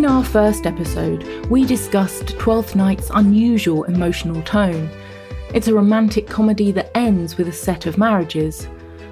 In 0.00 0.06
our 0.06 0.24
first 0.24 0.64
episode, 0.64 1.24
we 1.50 1.66
discussed 1.66 2.38
Twelfth 2.38 2.74
Night's 2.74 3.10
unusual 3.12 3.84
emotional 3.84 4.40
tone. 4.44 4.88
It's 5.52 5.68
a 5.68 5.74
romantic 5.74 6.26
comedy 6.26 6.72
that 6.72 6.90
ends 6.96 7.36
with 7.36 7.48
a 7.48 7.52
set 7.52 7.84
of 7.84 7.98
marriages. 7.98 8.66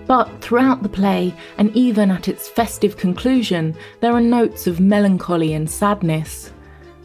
But 0.07 0.41
throughout 0.41 0.83
the 0.83 0.89
play, 0.89 1.35
and 1.59 1.77
even 1.77 2.11
at 2.11 2.27
its 2.27 2.49
festive 2.49 2.97
conclusion, 2.97 3.77
there 4.01 4.15
are 4.15 4.21
notes 4.23 4.67
of 4.67 4.81
melancholy 4.81 5.53
and 5.53 5.71
sadness. 5.71 6.53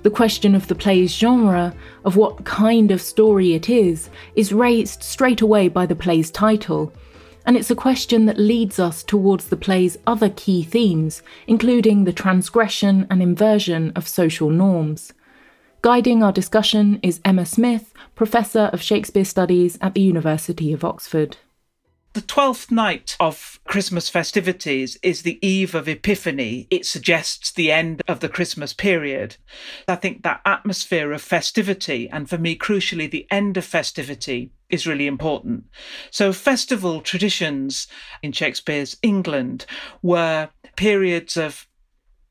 The 0.04 0.10
question 0.10 0.56
of 0.56 0.66
the 0.68 0.76
play's 0.76 1.14
genre, 1.14 1.76
of 2.06 2.16
what 2.16 2.46
kind 2.46 2.90
of 2.90 3.02
story 3.02 3.54
it 3.54 3.70
is, 3.70 4.10
is 4.36 4.54
raised 4.54 5.04
straight 5.04 5.42
away 5.42 5.68
by 5.68 5.86
the 5.88 5.94
play's 5.94 6.32
title, 6.32 6.94
and 7.46 7.58
it's 7.58 7.72
a 7.72 7.76
question 7.76 8.26
that 8.26 8.38
leads 8.38 8.80
us 8.80 9.04
towards 9.04 9.50
the 9.50 9.58
play's 9.58 9.98
other 10.08 10.30
key 10.30 10.64
themes, 10.64 11.22
including 11.48 12.04
the 12.04 12.14
transgression 12.14 13.08
and 13.10 13.22
inversion 13.22 13.92
of 13.96 14.08
social 14.08 14.50
norms. 14.50 15.14
Guiding 15.82 16.24
our 16.24 16.32
discussion 16.32 17.00
is 17.04 17.20
Emma 17.26 17.46
Smith, 17.46 17.94
Professor 18.16 18.70
of 18.72 18.82
Shakespeare 18.82 19.26
Studies 19.26 19.78
at 19.82 19.94
the 19.94 20.02
University 20.02 20.72
of 20.72 20.86
Oxford. 20.86 21.38
The 22.14 22.22
twelfth 22.22 22.70
night 22.70 23.18
of 23.20 23.60
Christmas 23.66 24.08
festivities 24.08 25.00
is 25.02 25.24
the 25.24 25.40
eve 25.46 25.74
of 25.74 25.90
Epiphany. 25.90 26.68
It 26.70 26.86
suggests 26.86 27.52
the 27.52 27.72
end 27.72 28.04
of 28.08 28.20
the 28.20 28.30
Christmas 28.30 28.72
period. 28.72 29.38
I 29.88 29.96
think 29.96 30.22
that 30.22 30.42
atmosphere 30.46 31.12
of 31.12 31.24
festivity, 31.24 32.08
and 32.08 32.30
for 32.30 32.38
me, 32.38 32.56
crucially, 32.56 33.10
the 33.10 33.26
end 33.32 33.58
of 33.58 33.66
festivity, 33.66 34.52
is 34.74 34.88
really 34.88 35.06
important. 35.06 35.66
So, 36.10 36.34
festival 36.34 37.00
traditions 37.00 37.88
in 38.24 38.32
Shakespeare's 38.32 38.98
England 39.04 39.68
were 40.02 40.50
periods 40.76 41.38
of 41.38 41.68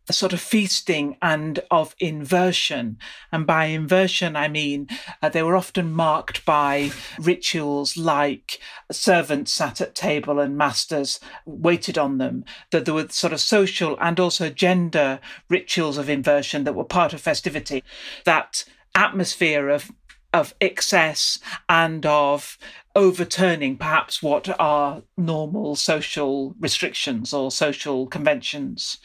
a 0.08 0.12
sort 0.12 0.32
of 0.32 0.40
feasting 0.40 1.16
and 1.22 1.60
of 1.70 1.94
inversion. 2.00 2.98
And 3.30 3.46
by 3.46 3.66
inversion, 3.66 4.34
I 4.34 4.48
mean 4.48 4.88
uh, 5.22 5.28
they 5.28 5.44
were 5.44 5.56
often 5.56 5.92
marked 5.92 6.44
by 6.44 6.90
rituals 7.20 7.96
like 7.96 8.58
servants 8.90 9.52
sat 9.52 9.80
at 9.80 9.94
table 9.94 10.40
and 10.40 10.58
masters 10.58 11.20
waited 11.46 11.96
on 11.96 12.18
them, 12.18 12.44
that 12.72 12.84
there 12.84 12.94
were 12.94 13.08
sort 13.10 13.32
of 13.32 13.40
social 13.40 13.96
and 14.00 14.18
also 14.18 14.50
gender 14.50 15.20
rituals 15.48 15.98
of 15.98 16.10
inversion 16.10 16.64
that 16.64 16.74
were 16.74 16.84
part 16.84 17.12
of 17.12 17.20
festivity. 17.20 17.84
That 18.24 18.64
atmosphere 18.94 19.68
of 19.68 19.90
of 20.32 20.54
excess 20.60 21.38
and 21.68 22.04
of 22.06 22.58
overturning 22.94 23.76
perhaps 23.76 24.22
what 24.22 24.48
are 24.60 25.02
normal 25.16 25.76
social 25.76 26.54
restrictions 26.60 27.32
or 27.32 27.50
social 27.50 28.06
conventions. 28.06 28.98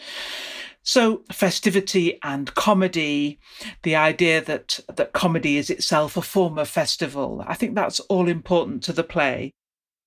So 0.83 1.23
festivity 1.31 2.17
and 2.23 2.53
comedy, 2.55 3.39
the 3.83 3.97
idea 3.97 4.41
that 4.41 4.79
that 4.95 5.11
comedy 5.11 5.57
is 5.57 5.69
itself 5.69 6.15
a 6.15 6.21
form 6.21 6.57
of 6.57 6.69
festival, 6.69 7.43
I 7.45 7.55
think 7.55 7.75
that's 7.75 7.99
all 8.01 8.29
important 8.29 8.83
to 8.83 8.93
the 8.93 9.03
play. 9.03 9.51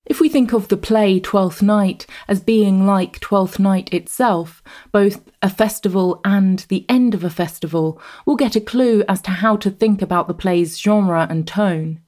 If 0.05 0.19
we 0.19 0.29
think 0.29 0.51
of 0.51 0.67
the 0.67 0.77
play 0.77 1.19
Twelfth 1.19 1.61
Night 1.61 2.07
as 2.27 2.39
being 2.39 2.87
like 2.87 3.19
Twelfth 3.19 3.59
Night 3.59 3.93
itself, 3.93 4.63
both 4.91 5.21
a 5.41 5.49
festival 5.49 6.21
and 6.25 6.59
the 6.69 6.85
end 6.89 7.13
of 7.13 7.23
a 7.23 7.29
festival, 7.29 8.01
we'll 8.25 8.35
get 8.35 8.55
a 8.55 8.61
clue 8.61 9.03
as 9.07 9.21
to 9.21 9.31
how 9.31 9.57
to 9.57 9.69
think 9.69 10.01
about 10.01 10.27
the 10.27 10.33
play's 10.33 10.79
genre 10.79 11.27
and 11.29 11.47
tone. 11.47 12.01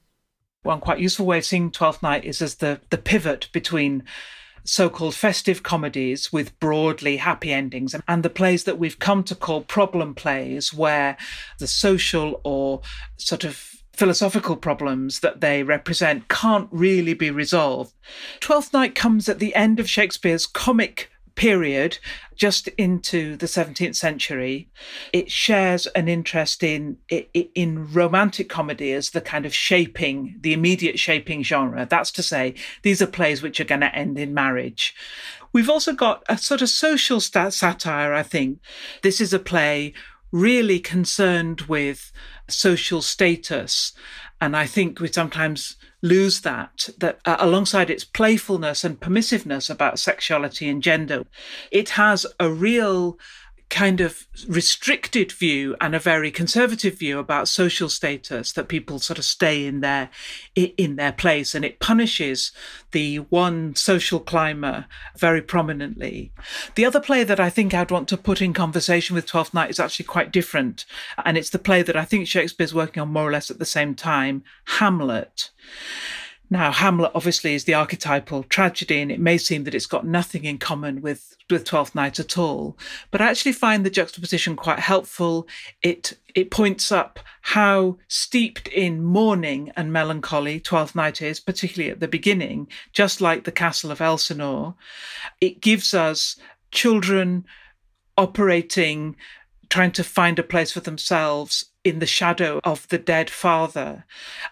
One 0.64 0.80
quite 0.80 0.98
useful 0.98 1.26
way 1.26 1.38
of 1.38 1.44
seeing 1.44 1.70
Twelfth 1.70 2.02
Night 2.02 2.24
is 2.24 2.42
as 2.42 2.56
the, 2.56 2.80
the 2.90 2.98
pivot 2.98 3.48
between 3.52 4.02
so 4.64 4.88
called 4.88 5.14
festive 5.14 5.62
comedies 5.62 6.32
with 6.32 6.58
broadly 6.58 7.18
happy 7.18 7.52
endings, 7.52 7.94
and 8.08 8.22
the 8.22 8.30
plays 8.30 8.64
that 8.64 8.78
we've 8.78 8.98
come 8.98 9.22
to 9.24 9.34
call 9.34 9.60
problem 9.60 10.14
plays, 10.14 10.72
where 10.72 11.16
the 11.58 11.66
social 11.66 12.40
or 12.44 12.80
sort 13.18 13.44
of 13.44 13.73
philosophical 13.94 14.56
problems 14.56 15.20
that 15.20 15.40
they 15.40 15.62
represent 15.62 16.28
can't 16.28 16.68
really 16.70 17.14
be 17.14 17.30
resolved. 17.30 17.94
Twelfth 18.40 18.72
Night 18.72 18.94
comes 18.94 19.28
at 19.28 19.38
the 19.38 19.54
end 19.54 19.80
of 19.80 19.88
Shakespeare's 19.88 20.46
comic 20.46 21.10
period 21.34 21.98
just 22.36 22.68
into 22.68 23.36
the 23.36 23.46
17th 23.46 23.96
century. 23.96 24.68
It 25.12 25.30
shares 25.30 25.86
an 25.88 26.08
interest 26.08 26.62
in 26.62 26.98
in 27.08 27.92
romantic 27.92 28.48
comedy 28.48 28.92
as 28.92 29.10
the 29.10 29.20
kind 29.20 29.46
of 29.46 29.54
shaping 29.54 30.36
the 30.40 30.52
immediate 30.52 30.98
shaping 30.98 31.42
genre. 31.42 31.86
That's 31.88 32.10
to 32.12 32.22
say 32.22 32.54
these 32.82 33.00
are 33.00 33.06
plays 33.06 33.42
which 33.42 33.60
are 33.60 33.64
going 33.64 33.82
to 33.82 33.94
end 33.94 34.18
in 34.18 34.34
marriage. 34.34 34.94
We've 35.52 35.70
also 35.70 35.92
got 35.92 36.24
a 36.28 36.36
sort 36.36 36.62
of 36.62 36.68
social 36.68 37.20
satire 37.20 38.12
i 38.12 38.22
think. 38.22 38.58
This 39.02 39.20
is 39.20 39.32
a 39.32 39.38
play 39.38 39.94
really 40.34 40.80
concerned 40.80 41.60
with 41.62 42.10
social 42.48 43.00
status. 43.00 43.92
And 44.40 44.56
i 44.56 44.66
think 44.66 45.00
we 45.00 45.10
sometimes 45.10 45.76
lose 46.02 46.42
that 46.42 46.90
that 46.98 47.18
uh, 47.24 47.36
alongside 47.38 47.88
its 47.88 48.04
playfulness 48.04 48.84
and 48.84 49.00
permissiveness 49.00 49.70
about 49.70 49.98
sexuality 49.98 50.68
and 50.68 50.82
gender 50.82 51.24
it 51.70 51.90
has 51.90 52.26
a 52.38 52.50
real 52.50 53.18
kind 53.70 54.00
of 54.00 54.26
restricted 54.46 55.32
view 55.32 55.74
and 55.80 55.94
a 55.94 55.98
very 55.98 56.30
conservative 56.30 56.98
view 56.98 57.18
about 57.18 57.48
social 57.48 57.88
status 57.88 58.52
that 58.52 58.68
people 58.68 58.98
sort 58.98 59.18
of 59.18 59.24
stay 59.24 59.66
in 59.66 59.80
their 59.80 60.10
in 60.54 60.96
their 60.96 61.12
place 61.12 61.54
and 61.54 61.64
it 61.64 61.80
punishes 61.80 62.52
the 62.92 63.16
one 63.16 63.74
social 63.74 64.20
climber 64.20 64.86
very 65.16 65.42
prominently. 65.42 66.30
The 66.74 66.84
other 66.84 67.00
play 67.00 67.24
that 67.24 67.40
i 67.40 67.50
think 67.50 67.74
i'd 67.74 67.90
want 67.90 68.08
to 68.08 68.16
put 68.16 68.40
in 68.40 68.52
conversation 68.52 69.14
with 69.14 69.26
12th 69.26 69.54
night 69.54 69.70
is 69.70 69.80
actually 69.80 70.06
quite 70.06 70.32
different 70.32 70.84
and 71.24 71.36
it's 71.36 71.50
the 71.50 71.58
play 71.58 71.82
that 71.82 71.96
i 71.96 72.04
think 72.04 72.26
shakespeare's 72.26 72.74
working 72.74 73.00
on 73.00 73.12
more 73.12 73.28
or 73.28 73.32
less 73.32 73.50
at 73.50 73.58
the 73.58 73.64
same 73.64 73.94
time 73.94 74.42
hamlet 74.78 75.50
now, 76.54 76.70
Hamlet 76.70 77.10
obviously 77.16 77.54
is 77.54 77.64
the 77.64 77.74
archetypal 77.74 78.44
tragedy, 78.44 79.00
and 79.00 79.10
it 79.10 79.18
may 79.18 79.38
seem 79.38 79.64
that 79.64 79.74
it's 79.74 79.86
got 79.86 80.06
nothing 80.06 80.44
in 80.44 80.58
common 80.58 81.02
with, 81.02 81.36
with 81.50 81.64
Twelfth 81.64 81.96
Night 81.96 82.20
at 82.20 82.38
all. 82.38 82.78
But 83.10 83.20
I 83.20 83.28
actually 83.28 83.54
find 83.54 83.84
the 83.84 83.90
juxtaposition 83.90 84.54
quite 84.54 84.78
helpful. 84.78 85.48
It 85.82 86.16
it 86.32 86.52
points 86.52 86.92
up 86.92 87.18
how 87.42 87.98
steeped 88.06 88.68
in 88.68 89.02
mourning 89.02 89.72
and 89.74 89.92
melancholy 89.92 90.60
Twelfth 90.60 90.94
Night 90.94 91.20
is, 91.20 91.40
particularly 91.40 91.90
at 91.90 91.98
the 91.98 92.06
beginning, 92.06 92.68
just 92.92 93.20
like 93.20 93.42
the 93.42 93.50
castle 93.50 93.90
of 93.90 94.00
Elsinore. 94.00 94.76
It 95.40 95.60
gives 95.60 95.92
us 95.92 96.36
children 96.70 97.46
operating 98.16 99.16
trying 99.70 99.90
to 99.90 100.04
find 100.04 100.38
a 100.38 100.44
place 100.44 100.70
for 100.70 100.78
themselves 100.78 101.64
in 101.84 101.98
the 101.98 102.06
shadow 102.06 102.60
of 102.64 102.88
the 102.88 102.98
dead 102.98 103.28
father. 103.28 104.04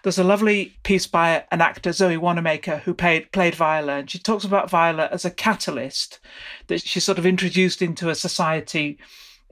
There's 0.03 0.19
a 0.19 0.23
lovely 0.23 0.77
piece 0.83 1.07
by 1.07 1.45
an 1.51 1.61
actor, 1.61 1.91
Zoe 1.91 2.15
Wanamaker, 2.15 2.77
who 2.77 2.93
played, 2.93 3.31
played 3.31 3.55
Viola, 3.55 3.97
and 3.97 4.09
she 4.09 4.19
talks 4.19 4.43
about 4.45 4.69
Viola 4.69 5.09
as 5.11 5.25
a 5.25 5.31
catalyst, 5.31 6.19
that 6.67 6.81
she's 6.81 7.03
sort 7.03 7.17
of 7.17 7.25
introduced 7.25 7.81
into 7.81 8.09
a 8.09 8.15
society 8.15 8.99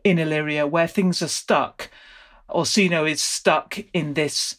in 0.04 0.20
Illyria 0.20 0.68
where 0.68 0.88
things 0.88 1.22
are 1.22 1.28
stuck. 1.28 1.90
Orsino 2.50 3.06
is 3.06 3.22
stuck 3.22 3.80
in 3.94 4.14
this 4.14 4.58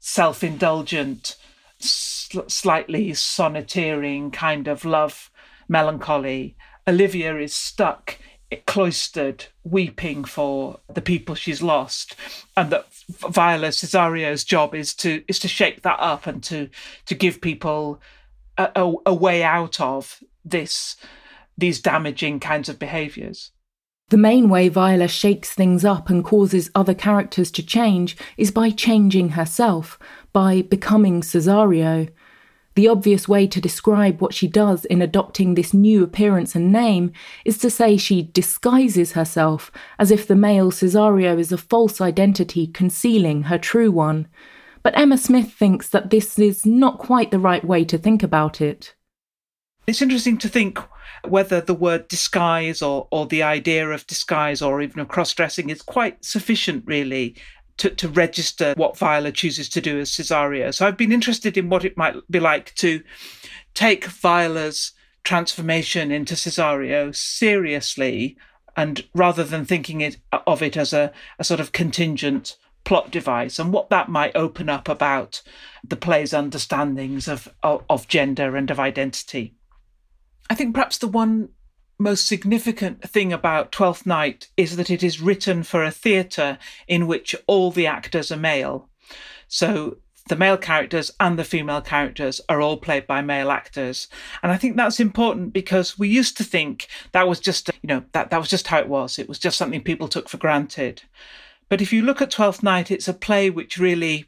self 0.00 0.42
indulgent, 0.42 1.36
sl- 1.78 2.48
slightly 2.48 3.10
sonneteering 3.10 4.32
kind 4.32 4.66
of 4.66 4.84
love 4.84 5.30
melancholy. 5.68 6.56
Olivia 6.88 7.38
is 7.38 7.52
stuck 7.52 8.18
cloistered, 8.56 9.46
weeping 9.64 10.24
for 10.24 10.80
the 10.92 11.02
people 11.02 11.34
she's 11.34 11.62
lost, 11.62 12.16
and 12.56 12.70
that 12.70 12.86
Viola 13.08 13.68
Cesario's 13.68 14.44
job 14.44 14.74
is 14.74 14.94
to 14.96 15.22
is 15.28 15.38
to 15.40 15.48
shake 15.48 15.82
that 15.82 15.98
up 16.00 16.26
and 16.26 16.42
to 16.44 16.68
to 17.06 17.14
give 17.14 17.40
people 17.40 18.00
a, 18.58 18.70
a, 18.76 18.92
a 19.06 19.14
way 19.14 19.42
out 19.42 19.80
of 19.80 20.22
this 20.44 20.96
these 21.56 21.80
damaging 21.80 22.40
kinds 22.40 22.68
of 22.68 22.78
behaviours. 22.78 23.52
The 24.08 24.18
main 24.18 24.50
way 24.50 24.68
Viola 24.68 25.08
shakes 25.08 25.54
things 25.54 25.84
up 25.84 26.10
and 26.10 26.22
causes 26.22 26.70
other 26.74 26.94
characters 26.94 27.50
to 27.52 27.64
change 27.64 28.16
is 28.36 28.50
by 28.50 28.70
changing 28.70 29.30
herself, 29.30 29.98
by 30.32 30.62
becoming 30.62 31.22
Cesario. 31.22 32.10
The 32.74 32.88
obvious 32.88 33.28
way 33.28 33.46
to 33.48 33.60
describe 33.60 34.20
what 34.20 34.32
she 34.32 34.48
does 34.48 34.86
in 34.86 35.02
adopting 35.02 35.54
this 35.54 35.74
new 35.74 36.02
appearance 36.02 36.54
and 36.54 36.72
name 36.72 37.12
is 37.44 37.58
to 37.58 37.70
say 37.70 37.96
she 37.96 38.22
disguises 38.22 39.12
herself 39.12 39.70
as 39.98 40.10
if 40.10 40.26
the 40.26 40.34
male 40.34 40.70
Cesario 40.70 41.38
is 41.38 41.52
a 41.52 41.58
false 41.58 42.00
identity 42.00 42.66
concealing 42.66 43.44
her 43.44 43.58
true 43.58 43.90
one. 43.90 44.26
But 44.82 44.96
Emma 44.96 45.18
Smith 45.18 45.52
thinks 45.52 45.88
that 45.90 46.10
this 46.10 46.38
is 46.38 46.64
not 46.64 46.98
quite 46.98 47.30
the 47.30 47.38
right 47.38 47.64
way 47.64 47.84
to 47.84 47.98
think 47.98 48.22
about 48.22 48.60
it. 48.60 48.94
It's 49.86 50.02
interesting 50.02 50.38
to 50.38 50.48
think 50.48 50.78
whether 51.28 51.60
the 51.60 51.74
word 51.74 52.08
disguise 52.08 52.82
or, 52.82 53.06
or 53.10 53.26
the 53.26 53.42
idea 53.42 53.88
of 53.90 54.06
disguise 54.06 54.62
or 54.62 54.80
even 54.80 55.00
of 55.00 55.08
cross 55.08 55.32
dressing 55.34 55.70
is 55.70 55.82
quite 55.82 56.24
sufficient, 56.24 56.84
really, 56.86 57.36
to, 57.78 57.90
to 57.90 58.08
register 58.08 58.74
what 58.76 58.96
Viola 58.96 59.32
chooses 59.32 59.68
to 59.70 59.80
do 59.80 59.98
as 59.98 60.10
Cesario. 60.10 60.72
So 60.72 60.86
I've 60.86 60.96
been 60.96 61.12
interested 61.12 61.56
in 61.56 61.68
what 61.68 61.84
it 61.84 61.96
might 61.96 62.16
be 62.30 62.40
like 62.40 62.74
to 62.76 63.02
take 63.74 64.04
Viola's 64.04 64.92
transformation 65.24 66.10
into 66.10 66.34
Cesario 66.34 67.14
seriously 67.14 68.36
and 68.76 69.04
rather 69.14 69.44
than 69.44 69.64
thinking 69.64 70.00
it, 70.00 70.16
of 70.46 70.62
it 70.62 70.76
as 70.76 70.92
a, 70.92 71.12
a 71.38 71.44
sort 71.44 71.60
of 71.60 71.72
contingent 71.72 72.56
plot 72.84 73.10
device 73.10 73.58
and 73.58 73.72
what 73.72 73.90
that 73.90 74.08
might 74.08 74.34
open 74.34 74.68
up 74.68 74.88
about 74.88 75.42
the 75.84 75.96
play's 75.96 76.34
understandings 76.34 77.28
of, 77.28 77.48
of, 77.62 77.84
of 77.88 78.08
gender 78.08 78.56
and 78.56 78.70
of 78.70 78.80
identity. 78.80 79.54
I 80.50 80.54
think 80.54 80.74
perhaps 80.74 80.98
the 80.98 81.08
one 81.08 81.50
most 82.02 82.26
significant 82.26 83.08
thing 83.08 83.32
about 83.32 83.72
Twelfth 83.72 84.04
Night 84.04 84.48
is 84.56 84.76
that 84.76 84.90
it 84.90 85.02
is 85.02 85.20
written 85.20 85.62
for 85.62 85.84
a 85.84 85.90
theatre 85.90 86.58
in 86.86 87.06
which 87.06 87.34
all 87.46 87.70
the 87.70 87.86
actors 87.86 88.30
are 88.30 88.36
male. 88.36 88.88
So 89.48 89.98
the 90.28 90.36
male 90.36 90.56
characters 90.56 91.10
and 91.18 91.38
the 91.38 91.44
female 91.44 91.80
characters 91.80 92.40
are 92.48 92.60
all 92.60 92.76
played 92.76 93.06
by 93.06 93.22
male 93.22 93.50
actors. 93.50 94.08
And 94.42 94.52
i 94.52 94.56
think 94.56 94.76
that's 94.76 95.00
important 95.00 95.52
because 95.52 95.98
we 95.98 96.08
used 96.08 96.36
to 96.36 96.44
think 96.44 96.88
that 97.12 97.28
was 97.28 97.40
just 97.40 97.68
you 97.68 97.88
know 97.88 98.04
that 98.12 98.30
that 98.30 98.38
was 98.38 98.50
just 98.50 98.68
how 98.68 98.78
it 98.78 98.88
was. 98.88 99.18
It 99.18 99.28
was 99.28 99.38
just 99.38 99.58
something 99.58 99.82
people 99.82 100.08
took 100.08 100.28
for 100.28 100.38
granted. 100.38 101.02
But 101.68 101.80
if 101.80 101.92
you 101.92 102.02
look 102.02 102.22
at 102.22 102.30
twelfth 102.30 102.62
night 102.62 102.90
it's 102.90 103.08
a 103.08 103.14
play 103.14 103.50
which 103.50 103.78
really 103.78 104.26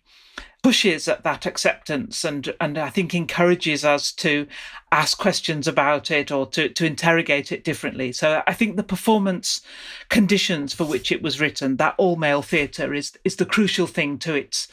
pushes 0.64 1.06
at 1.08 1.22
that 1.24 1.44
acceptance 1.44 2.24
and 2.24 2.54
and 2.58 2.78
I 2.78 2.88
think 2.88 3.14
encourages 3.14 3.84
us 3.84 4.10
to 4.12 4.46
ask 4.90 5.18
questions 5.18 5.68
about 5.68 6.10
it 6.10 6.32
or 6.32 6.46
to, 6.52 6.70
to 6.70 6.86
interrogate 6.86 7.52
it 7.52 7.64
differently. 7.64 8.12
So 8.12 8.42
I 8.46 8.54
think 8.54 8.76
the 8.76 8.82
performance 8.82 9.60
conditions 10.08 10.72
for 10.72 10.84
which 10.84 11.12
it 11.12 11.20
was 11.20 11.38
written, 11.38 11.76
that 11.76 11.94
all 11.98 12.16
male 12.16 12.40
theatre 12.40 12.94
is 12.94 13.12
is 13.24 13.36
the 13.36 13.44
crucial 13.44 13.86
thing 13.86 14.16
to 14.20 14.34
its 14.34 14.68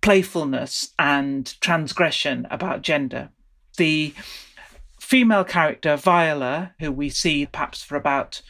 playfulness 0.00 0.90
and 0.98 1.54
transgression 1.60 2.48
about 2.50 2.82
gender. 2.82 3.30
The 3.76 4.12
female 4.98 5.44
character, 5.44 5.94
Viola, 5.94 6.74
who 6.80 6.90
we 6.90 7.08
see 7.08 7.46
perhaps 7.46 7.84
for 7.84 7.94
about 7.94 8.42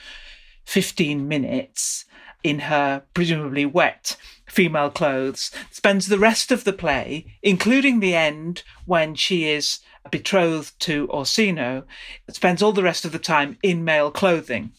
15 0.65 1.29
minutes 1.29 2.06
in 2.43 2.61
her 2.61 3.03
presumably 3.15 3.67
wet 3.67 4.17
female 4.47 4.91
clothes, 4.91 5.51
spends 5.71 6.07
the 6.07 6.19
rest 6.19 6.51
of 6.51 6.65
the 6.65 6.73
play, 6.73 7.37
including 7.43 8.01
the 8.01 8.15
end 8.15 8.63
when 8.85 9.15
she 9.15 9.49
is 9.49 9.81
betrothed 10.11 10.79
to 10.81 11.09
Orsino, 11.09 11.85
spends 12.31 12.63
all 12.63 12.73
the 12.73 12.83
rest 12.83 13.05
of 13.05 13.13
the 13.13 13.19
time 13.19 13.59
in 13.63 13.85
male 13.85 14.11
clothing. 14.11 14.73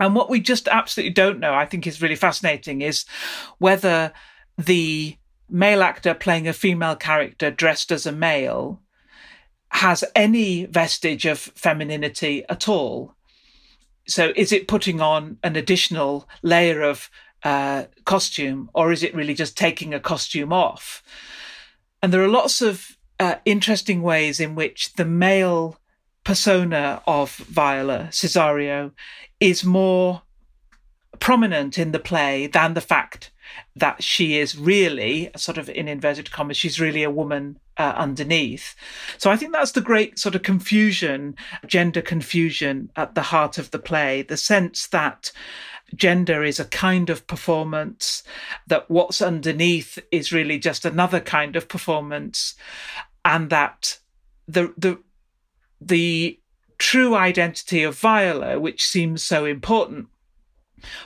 And 0.00 0.14
what 0.14 0.28
we 0.28 0.40
just 0.40 0.68
absolutely 0.68 1.12
don't 1.12 1.40
know, 1.40 1.54
I 1.54 1.66
think 1.66 1.86
is 1.86 2.02
really 2.02 2.16
fascinating, 2.16 2.82
is 2.82 3.04
whether 3.58 4.12
the 4.58 5.16
male 5.48 5.82
actor 5.82 6.14
playing 6.14 6.48
a 6.48 6.52
female 6.52 6.96
character 6.96 7.50
dressed 7.50 7.92
as 7.92 8.06
a 8.06 8.12
male 8.12 8.80
has 9.68 10.04
any 10.14 10.66
vestige 10.66 11.26
of 11.26 11.38
femininity 11.38 12.44
at 12.48 12.68
all. 12.68 13.13
So, 14.06 14.32
is 14.36 14.52
it 14.52 14.68
putting 14.68 15.00
on 15.00 15.38
an 15.42 15.56
additional 15.56 16.28
layer 16.42 16.82
of 16.82 17.10
uh, 17.42 17.84
costume, 18.04 18.70
or 18.74 18.92
is 18.92 19.02
it 19.02 19.14
really 19.14 19.34
just 19.34 19.56
taking 19.56 19.94
a 19.94 20.00
costume 20.00 20.52
off? 20.52 21.02
And 22.02 22.12
there 22.12 22.22
are 22.22 22.28
lots 22.28 22.60
of 22.60 22.96
uh, 23.18 23.36
interesting 23.44 24.02
ways 24.02 24.40
in 24.40 24.54
which 24.54 24.94
the 24.94 25.04
male 25.04 25.78
persona 26.24 27.02
of 27.06 27.36
Viola 27.36 28.08
Cesario 28.10 28.92
is 29.40 29.64
more 29.64 30.22
prominent 31.20 31.78
in 31.78 31.92
the 31.92 31.98
play 31.98 32.46
than 32.46 32.74
the 32.74 32.80
fact 32.80 33.30
that 33.76 34.02
she 34.02 34.38
is 34.38 34.56
really 34.58 35.30
sort 35.36 35.58
of 35.58 35.68
in 35.68 35.88
inverted 35.88 36.30
commas 36.30 36.56
she's 36.56 36.80
really 36.80 37.02
a 37.02 37.10
woman 37.10 37.58
uh, 37.76 37.94
underneath. 37.96 38.74
So 39.18 39.30
i 39.30 39.36
think 39.36 39.52
that's 39.52 39.72
the 39.72 39.80
great 39.80 40.18
sort 40.18 40.34
of 40.34 40.42
confusion 40.42 41.36
gender 41.66 42.02
confusion 42.02 42.90
at 42.96 43.14
the 43.14 43.22
heart 43.22 43.58
of 43.58 43.70
the 43.70 43.78
play 43.78 44.22
the 44.22 44.36
sense 44.36 44.86
that 44.88 45.32
gender 45.94 46.42
is 46.42 46.58
a 46.58 46.64
kind 46.64 47.10
of 47.10 47.26
performance 47.26 48.22
that 48.66 48.90
what's 48.90 49.20
underneath 49.22 49.98
is 50.10 50.32
really 50.32 50.58
just 50.58 50.84
another 50.84 51.20
kind 51.20 51.56
of 51.56 51.68
performance 51.68 52.54
and 53.24 53.50
that 53.50 53.98
the 54.48 54.72
the 54.76 54.98
the 55.80 56.38
true 56.78 57.14
identity 57.14 57.82
of 57.82 57.98
viola 57.98 58.58
which 58.58 58.84
seems 58.84 59.22
so 59.22 59.44
important 59.44 60.08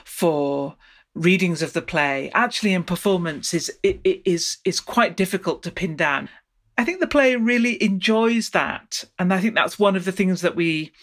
for 0.03 0.75
readings 1.15 1.61
of 1.61 1.73
the 1.73 1.81
play 1.81 2.31
actually 2.33 2.73
in 2.73 2.83
performance 2.83 3.53
is 3.53 3.71
it, 3.83 3.99
it 4.03 4.21
is 4.25 4.57
is 4.63 4.79
quite 4.79 5.17
difficult 5.17 5.63
to 5.63 5.71
pin 5.71 5.95
down. 5.95 6.29
I 6.77 6.85
think 6.85 6.99
the 6.99 7.07
play 7.07 7.35
really 7.35 7.81
enjoys 7.83 8.51
that 8.51 9.03
and 9.17 9.33
i 9.33 9.41
think 9.41 9.53
that's 9.53 9.77
one 9.77 9.95
of 9.97 10.05
the 10.05 10.13
things 10.13 10.41
that 10.41 10.55
we 10.55 10.93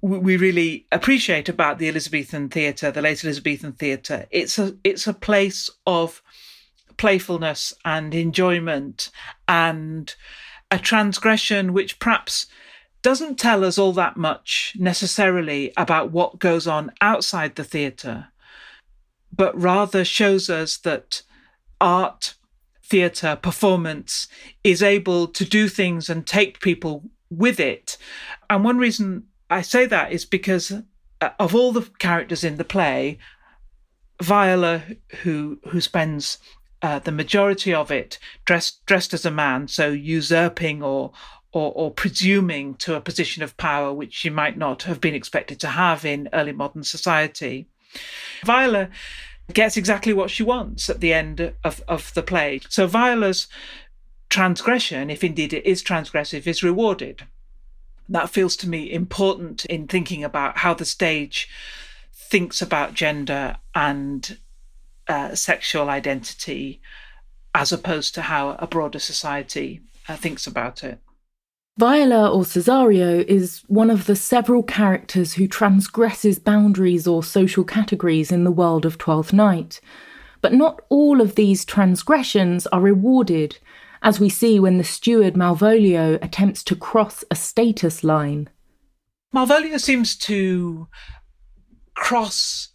we 0.00 0.36
really 0.36 0.86
appreciate 0.90 1.48
about 1.48 1.78
the 1.78 1.88
elizabethan 1.88 2.48
theatre 2.48 2.90
the 2.90 3.02
late 3.02 3.22
elizabethan 3.22 3.72
theatre. 3.72 4.26
It's 4.30 4.58
a 4.58 4.76
it's 4.82 5.06
a 5.06 5.14
place 5.14 5.70
of 5.86 6.22
playfulness 6.96 7.72
and 7.84 8.14
enjoyment 8.14 9.10
and 9.46 10.14
a 10.70 10.78
transgression 10.78 11.72
which 11.72 11.98
perhaps 11.98 12.46
doesn't 13.00 13.38
tell 13.38 13.64
us 13.64 13.78
all 13.78 13.92
that 13.92 14.16
much 14.16 14.74
necessarily 14.78 15.72
about 15.76 16.10
what 16.10 16.40
goes 16.40 16.66
on 16.66 16.90
outside 17.00 17.54
the 17.54 17.62
theatre, 17.62 18.26
but 19.32 19.58
rather 19.60 20.04
shows 20.04 20.50
us 20.50 20.76
that 20.78 21.22
art, 21.80 22.34
theatre, 22.82 23.36
performance 23.40 24.28
is 24.64 24.82
able 24.82 25.26
to 25.28 25.44
do 25.44 25.68
things 25.68 26.08
and 26.08 26.26
take 26.26 26.60
people 26.60 27.04
with 27.30 27.60
it. 27.60 27.96
And 28.48 28.64
one 28.64 28.78
reason 28.78 29.24
I 29.50 29.62
say 29.62 29.86
that 29.86 30.12
is 30.12 30.24
because 30.24 30.72
uh, 31.20 31.30
of 31.38 31.54
all 31.54 31.72
the 31.72 31.88
characters 31.98 32.44
in 32.44 32.56
the 32.56 32.64
play, 32.64 33.18
Viola, 34.22 34.82
who 35.22 35.60
who 35.68 35.80
spends 35.80 36.38
uh, 36.82 36.98
the 36.98 37.12
majority 37.12 37.72
of 37.72 37.90
it 37.90 38.18
dressed 38.44 38.84
dressed 38.86 39.14
as 39.14 39.24
a 39.24 39.30
man, 39.30 39.68
so 39.68 39.90
usurping 39.90 40.82
or 40.82 41.12
or, 41.52 41.72
or 41.74 41.90
presuming 41.90 42.74
to 42.74 42.94
a 42.94 43.00
position 43.00 43.42
of 43.42 43.56
power 43.56 43.92
which 43.92 44.12
she 44.12 44.28
might 44.28 44.58
not 44.58 44.82
have 44.82 45.00
been 45.00 45.14
expected 45.14 45.58
to 45.60 45.68
have 45.68 46.04
in 46.04 46.28
early 46.32 46.52
modern 46.52 46.82
society. 46.82 47.68
Viola 48.44 48.88
gets 49.52 49.76
exactly 49.76 50.12
what 50.12 50.30
she 50.30 50.42
wants 50.42 50.90
at 50.90 51.00
the 51.00 51.12
end 51.12 51.52
of, 51.64 51.82
of 51.88 52.12
the 52.14 52.22
play. 52.22 52.60
So 52.68 52.86
Viola's 52.86 53.48
transgression, 54.28 55.10
if 55.10 55.24
indeed 55.24 55.52
it 55.52 55.64
is 55.64 55.82
transgressive, 55.82 56.46
is 56.46 56.62
rewarded. 56.62 57.26
That 58.08 58.30
feels 58.30 58.56
to 58.56 58.68
me 58.68 58.90
important 58.92 59.64
in 59.66 59.86
thinking 59.86 60.24
about 60.24 60.58
how 60.58 60.74
the 60.74 60.84
stage 60.84 61.48
thinks 62.12 62.60
about 62.60 62.94
gender 62.94 63.56
and 63.74 64.38
uh, 65.06 65.34
sexual 65.34 65.88
identity 65.88 66.80
as 67.54 67.72
opposed 67.72 68.14
to 68.14 68.22
how 68.22 68.50
a 68.58 68.66
broader 68.66 68.98
society 68.98 69.80
uh, 70.08 70.16
thinks 70.16 70.46
about 70.46 70.84
it. 70.84 71.00
Viola 71.78 72.28
or 72.28 72.42
Cesario 72.42 73.24
is 73.24 73.62
one 73.68 73.88
of 73.88 74.06
the 74.06 74.16
several 74.16 74.64
characters 74.64 75.34
who 75.34 75.46
transgresses 75.46 76.40
boundaries 76.40 77.06
or 77.06 77.22
social 77.22 77.62
categories 77.62 78.32
in 78.32 78.42
the 78.42 78.50
world 78.50 78.84
of 78.84 78.98
Twelfth 78.98 79.32
Night. 79.32 79.80
But 80.40 80.52
not 80.52 80.82
all 80.88 81.20
of 81.20 81.36
these 81.36 81.64
transgressions 81.64 82.66
are 82.66 82.80
rewarded, 82.80 83.60
as 84.02 84.18
we 84.18 84.28
see 84.28 84.58
when 84.58 84.78
the 84.78 84.82
steward 84.82 85.34
Malvolio 85.34 86.18
attempts 86.20 86.64
to 86.64 86.74
cross 86.74 87.22
a 87.30 87.36
status 87.36 88.02
line. 88.02 88.50
Malvolio 89.32 89.78
seems 89.78 90.16
to 90.16 90.88
cross 91.94 92.70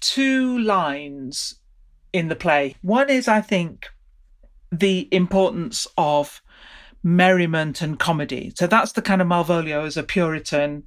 two 0.00 0.58
lines 0.60 1.56
in 2.14 2.28
the 2.28 2.36
play. 2.36 2.74
One 2.80 3.10
is, 3.10 3.28
I 3.28 3.42
think, 3.42 3.84
the 4.72 5.10
importance 5.12 5.86
of 5.98 6.40
merriment 7.02 7.82
and 7.82 7.98
comedy. 7.98 8.52
So 8.56 8.66
that's 8.66 8.92
the 8.92 9.02
kind 9.02 9.20
of 9.22 9.28
Malvolio 9.28 9.86
as 9.86 9.96
a 9.96 10.02
Puritan, 10.02 10.84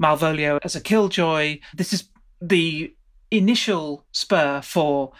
Malvolio 0.00 0.58
as 0.62 0.74
a 0.74 0.80
killjoy. 0.80 1.60
This 1.74 1.92
is 1.92 2.04
the 2.40 2.94
initial 3.30 4.04
spur 4.12 4.60
for 4.62 5.12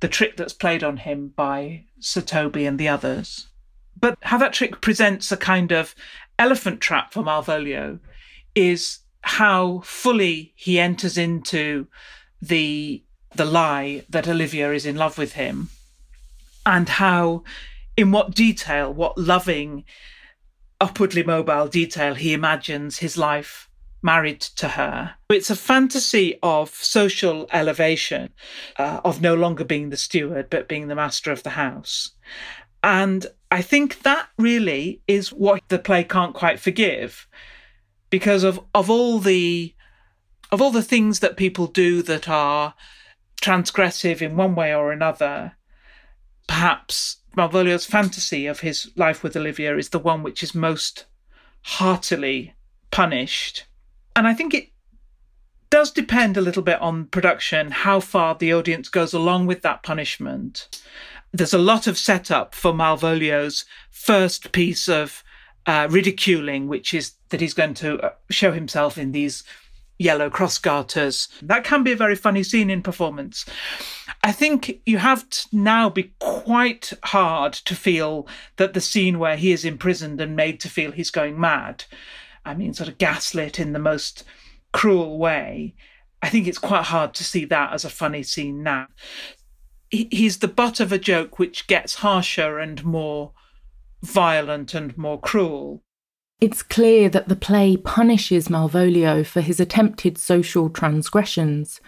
the 0.00 0.08
trick 0.08 0.36
that's 0.36 0.52
played 0.52 0.84
on 0.84 0.98
him 0.98 1.32
by 1.34 1.84
Sir 2.00 2.20
Toby 2.20 2.66
and 2.66 2.78
the 2.78 2.88
others. 2.88 3.46
But 3.98 4.18
how 4.22 4.38
that 4.38 4.52
trick 4.52 4.80
presents 4.80 5.32
a 5.32 5.36
kind 5.36 5.72
of 5.72 5.94
elephant 6.38 6.80
trap 6.80 7.12
for 7.12 7.22
Malvolio 7.22 8.00
is 8.54 8.98
how 9.22 9.80
fully 9.84 10.52
he 10.56 10.78
enters 10.78 11.16
into 11.16 11.86
the 12.42 13.02
the 13.34 13.44
lie 13.44 14.04
that 14.08 14.28
Olivia 14.28 14.72
is 14.72 14.86
in 14.86 14.96
love 14.96 15.18
with 15.18 15.32
him 15.32 15.68
and 16.64 16.88
how 16.88 17.42
in 17.96 18.10
what 18.10 18.34
detail, 18.34 18.92
what 18.92 19.16
loving, 19.16 19.84
upwardly 20.80 21.22
mobile 21.22 21.68
detail 21.68 22.14
he 22.14 22.32
imagines 22.32 22.98
his 22.98 23.16
life 23.16 23.68
married 24.02 24.40
to 24.40 24.68
her. 24.68 25.14
It's 25.30 25.50
a 25.50 25.56
fantasy 25.56 26.38
of 26.42 26.70
social 26.70 27.48
elevation, 27.52 28.30
uh, 28.78 29.00
of 29.04 29.22
no 29.22 29.34
longer 29.34 29.64
being 29.64 29.88
the 29.88 29.96
steward, 29.96 30.50
but 30.50 30.68
being 30.68 30.88
the 30.88 30.94
master 30.94 31.32
of 31.32 31.42
the 31.42 31.50
house. 31.50 32.10
And 32.82 33.26
I 33.50 33.62
think 33.62 34.02
that 34.02 34.28
really 34.36 35.00
is 35.08 35.32
what 35.32 35.62
the 35.68 35.78
play 35.78 36.04
can't 36.04 36.34
quite 36.34 36.60
forgive 36.60 37.26
because 38.10 38.44
of, 38.44 38.60
of 38.74 38.90
all 38.90 39.18
the 39.18 39.74
of 40.52 40.60
all 40.60 40.70
the 40.70 40.82
things 40.82 41.18
that 41.18 41.36
people 41.36 41.66
do 41.66 42.00
that 42.02 42.28
are 42.28 42.74
transgressive 43.42 44.22
in 44.22 44.36
one 44.36 44.54
way 44.54 44.72
or 44.72 44.92
another, 44.92 45.56
perhaps 46.46 47.16
Malvolio's 47.36 47.86
fantasy 47.86 48.46
of 48.46 48.60
his 48.60 48.90
life 48.96 49.22
with 49.22 49.36
Olivia 49.36 49.76
is 49.76 49.90
the 49.90 49.98
one 49.98 50.22
which 50.22 50.42
is 50.42 50.54
most 50.54 51.06
heartily 51.62 52.54
punished. 52.90 53.64
And 54.14 54.26
I 54.26 54.34
think 54.34 54.54
it 54.54 54.70
does 55.70 55.90
depend 55.90 56.36
a 56.36 56.40
little 56.40 56.62
bit 56.62 56.80
on 56.80 57.06
production, 57.06 57.70
how 57.70 57.98
far 57.98 58.34
the 58.34 58.52
audience 58.52 58.88
goes 58.88 59.12
along 59.12 59.46
with 59.46 59.62
that 59.62 59.82
punishment. 59.82 60.68
There's 61.32 61.54
a 61.54 61.58
lot 61.58 61.88
of 61.88 61.98
setup 61.98 62.54
for 62.54 62.72
Malvolio's 62.72 63.64
first 63.90 64.52
piece 64.52 64.88
of 64.88 65.24
uh, 65.66 65.88
ridiculing, 65.90 66.68
which 66.68 66.94
is 66.94 67.14
that 67.30 67.40
he's 67.40 67.54
going 67.54 67.74
to 67.74 67.98
uh, 68.00 68.10
show 68.30 68.52
himself 68.52 68.96
in 68.96 69.12
these 69.12 69.42
yellow 69.98 70.28
cross 70.28 70.58
garters. 70.58 71.28
That 71.42 71.64
can 71.64 71.82
be 71.82 71.92
a 71.92 71.96
very 71.96 72.16
funny 72.16 72.42
scene 72.42 72.70
in 72.70 72.82
performance. 72.82 73.44
I 74.22 74.32
think 74.32 74.80
you 74.86 74.98
have 74.98 75.28
to 75.30 75.48
now 75.52 75.88
be 75.88 76.14
quite 76.18 76.92
hard 77.04 77.52
to 77.52 77.74
feel 77.74 78.26
that 78.56 78.74
the 78.74 78.80
scene 78.80 79.18
where 79.18 79.36
he 79.36 79.52
is 79.52 79.64
imprisoned 79.64 80.20
and 80.20 80.36
made 80.36 80.60
to 80.60 80.68
feel 80.68 80.92
he's 80.92 81.10
going 81.10 81.38
mad, 81.38 81.84
I 82.44 82.54
mean, 82.54 82.74
sort 82.74 82.88
of 82.88 82.98
gaslit 82.98 83.58
in 83.58 83.72
the 83.72 83.78
most 83.78 84.24
cruel 84.72 85.18
way. 85.18 85.74
I 86.22 86.28
think 86.28 86.46
it's 86.46 86.58
quite 86.58 86.84
hard 86.84 87.14
to 87.14 87.24
see 87.24 87.44
that 87.46 87.72
as 87.72 87.84
a 87.84 87.90
funny 87.90 88.22
scene 88.22 88.62
now. 88.62 88.88
He's 89.90 90.38
the 90.38 90.48
butt 90.48 90.80
of 90.80 90.90
a 90.90 90.98
joke 90.98 91.38
which 91.38 91.66
gets 91.66 91.96
harsher 91.96 92.58
and 92.58 92.84
more 92.84 93.32
violent 94.02 94.74
and 94.74 94.96
more 94.98 95.20
cruel. 95.20 95.82
It's 96.40 96.62
clear 96.62 97.08
that 97.10 97.28
the 97.28 97.36
play 97.36 97.76
punishes 97.76 98.48
Malvolio 98.48 99.24
for 99.24 99.40
his 99.40 99.60
attempted 99.60 100.18
social 100.18 100.68
transgressions. 100.68 101.80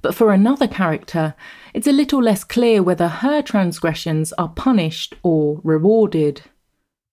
But 0.00 0.14
for 0.14 0.32
another 0.32 0.68
character, 0.68 1.34
it's 1.74 1.88
a 1.88 1.92
little 1.92 2.22
less 2.22 2.44
clear 2.44 2.82
whether 2.82 3.08
her 3.08 3.42
transgressions 3.42 4.32
are 4.34 4.48
punished 4.48 5.14
or 5.22 5.60
rewarded. 5.64 6.42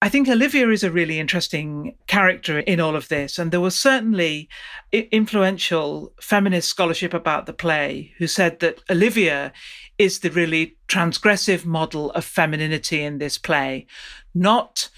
I 0.01 0.09
think 0.09 0.29
Olivia 0.29 0.69
is 0.69 0.83
a 0.83 0.91
really 0.91 1.19
interesting 1.19 1.95
character 2.05 2.59
in 2.59 2.79
all 2.79 2.95
of 2.95 3.07
this. 3.07 3.39
And 3.39 3.51
there 3.51 3.59
was 3.61 3.75
certainly 3.75 4.47
influential 4.91 6.13
feminist 6.21 6.69
scholarship 6.69 7.13
about 7.13 7.47
the 7.47 7.53
play 7.53 8.13
who 8.19 8.27
said 8.27 8.59
that 8.59 8.83
Olivia 8.89 9.51
is 9.97 10.19
the 10.19 10.29
really 10.29 10.77
transgressive 10.87 11.65
model 11.65 12.11
of 12.11 12.23
femininity 12.23 13.01
in 13.01 13.17
this 13.17 13.39
play, 13.39 13.87
not 14.35 14.89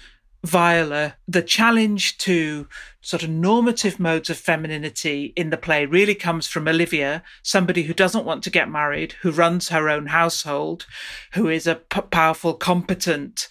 Viola, 0.48 1.14
the 1.28 1.42
challenge 1.42 2.16
to 2.18 2.66
sort 3.02 3.22
of 3.22 3.28
normative 3.28 4.00
modes 4.00 4.30
of 4.30 4.38
femininity 4.38 5.34
in 5.36 5.50
the 5.50 5.58
play 5.58 5.84
really 5.84 6.14
comes 6.14 6.48
from 6.48 6.66
Olivia, 6.66 7.22
somebody 7.42 7.82
who 7.82 7.92
doesn't 7.92 8.24
want 8.24 8.42
to 8.44 8.50
get 8.50 8.70
married, 8.70 9.12
who 9.20 9.30
runs 9.30 9.68
her 9.68 9.90
own 9.90 10.06
household, 10.06 10.86
who 11.34 11.48
is 11.48 11.66
a 11.66 11.74
p- 11.74 12.00
powerful, 12.00 12.54
competent 12.54 13.46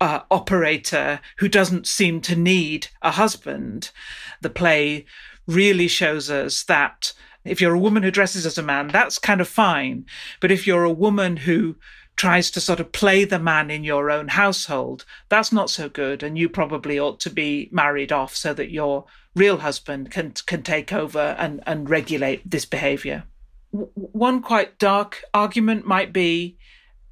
uh, 0.00 0.20
operator 0.30 1.20
who 1.38 1.48
doesn't 1.48 1.86
seem 1.86 2.20
to 2.22 2.34
need 2.34 2.88
a 3.02 3.12
husband. 3.12 3.92
The 4.40 4.50
play 4.50 5.06
really 5.46 5.86
shows 5.86 6.28
us 6.28 6.64
that 6.64 7.12
if 7.44 7.60
you're 7.60 7.74
a 7.74 7.78
woman 7.78 8.02
who 8.02 8.10
dresses 8.10 8.44
as 8.44 8.58
a 8.58 8.64
man, 8.64 8.88
that's 8.88 9.20
kind 9.20 9.40
of 9.40 9.46
fine. 9.48 10.06
But 10.40 10.50
if 10.50 10.66
you're 10.66 10.82
a 10.82 10.90
woman 10.90 11.36
who 11.36 11.76
tries 12.16 12.50
to 12.50 12.60
sort 12.60 12.80
of 12.80 12.92
play 12.92 13.24
the 13.24 13.38
man 13.38 13.70
in 13.70 13.84
your 13.84 14.10
own 14.10 14.28
household, 14.28 15.04
that's 15.28 15.52
not 15.52 15.70
so 15.70 15.88
good. 15.88 16.22
And 16.22 16.36
you 16.36 16.48
probably 16.48 16.98
ought 16.98 17.20
to 17.20 17.30
be 17.30 17.68
married 17.70 18.10
off 18.10 18.34
so 18.34 18.54
that 18.54 18.70
your 18.70 19.04
real 19.34 19.58
husband 19.58 20.10
can 20.10 20.32
can 20.46 20.62
take 20.62 20.92
over 20.92 21.36
and, 21.38 21.62
and 21.66 21.90
regulate 21.90 22.50
this 22.50 22.64
behavior. 22.64 23.24
W- 23.72 23.90
one 23.94 24.40
quite 24.40 24.78
dark 24.78 25.22
argument 25.34 25.86
might 25.86 26.12
be 26.12 26.56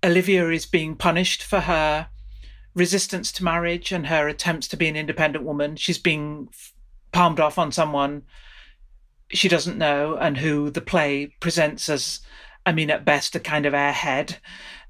Olivia 0.03 0.49
is 0.51 0.67
being 0.67 0.97
punished 0.97 1.43
for 1.43 1.61
her 1.61 2.09
resistance 2.75 3.31
to 3.33 3.45
marriage 3.45 3.93
and 3.93 4.07
her 4.07 4.27
attempts 4.27 4.67
to 4.69 4.77
be 4.77 4.89
an 4.89 4.97
independent 4.97 5.45
woman. 5.45 5.77
She's 5.77 5.99
being 5.99 6.49
palmed 7.13 7.41
off 7.41 7.59
on 7.59 7.71
someone 7.71 8.23
she 9.31 9.49
doesn't 9.49 9.79
know 9.79 10.17
and 10.17 10.37
who 10.37 10.71
the 10.71 10.81
play 10.81 11.27
presents 11.41 11.89
as 11.89 12.21
I 12.67 12.73
mean, 12.73 12.91
at 12.91 13.05
best, 13.05 13.37
a 13.37 13.41
kind 13.41 13.67
of 13.67 13.75
airhead, 13.75 14.39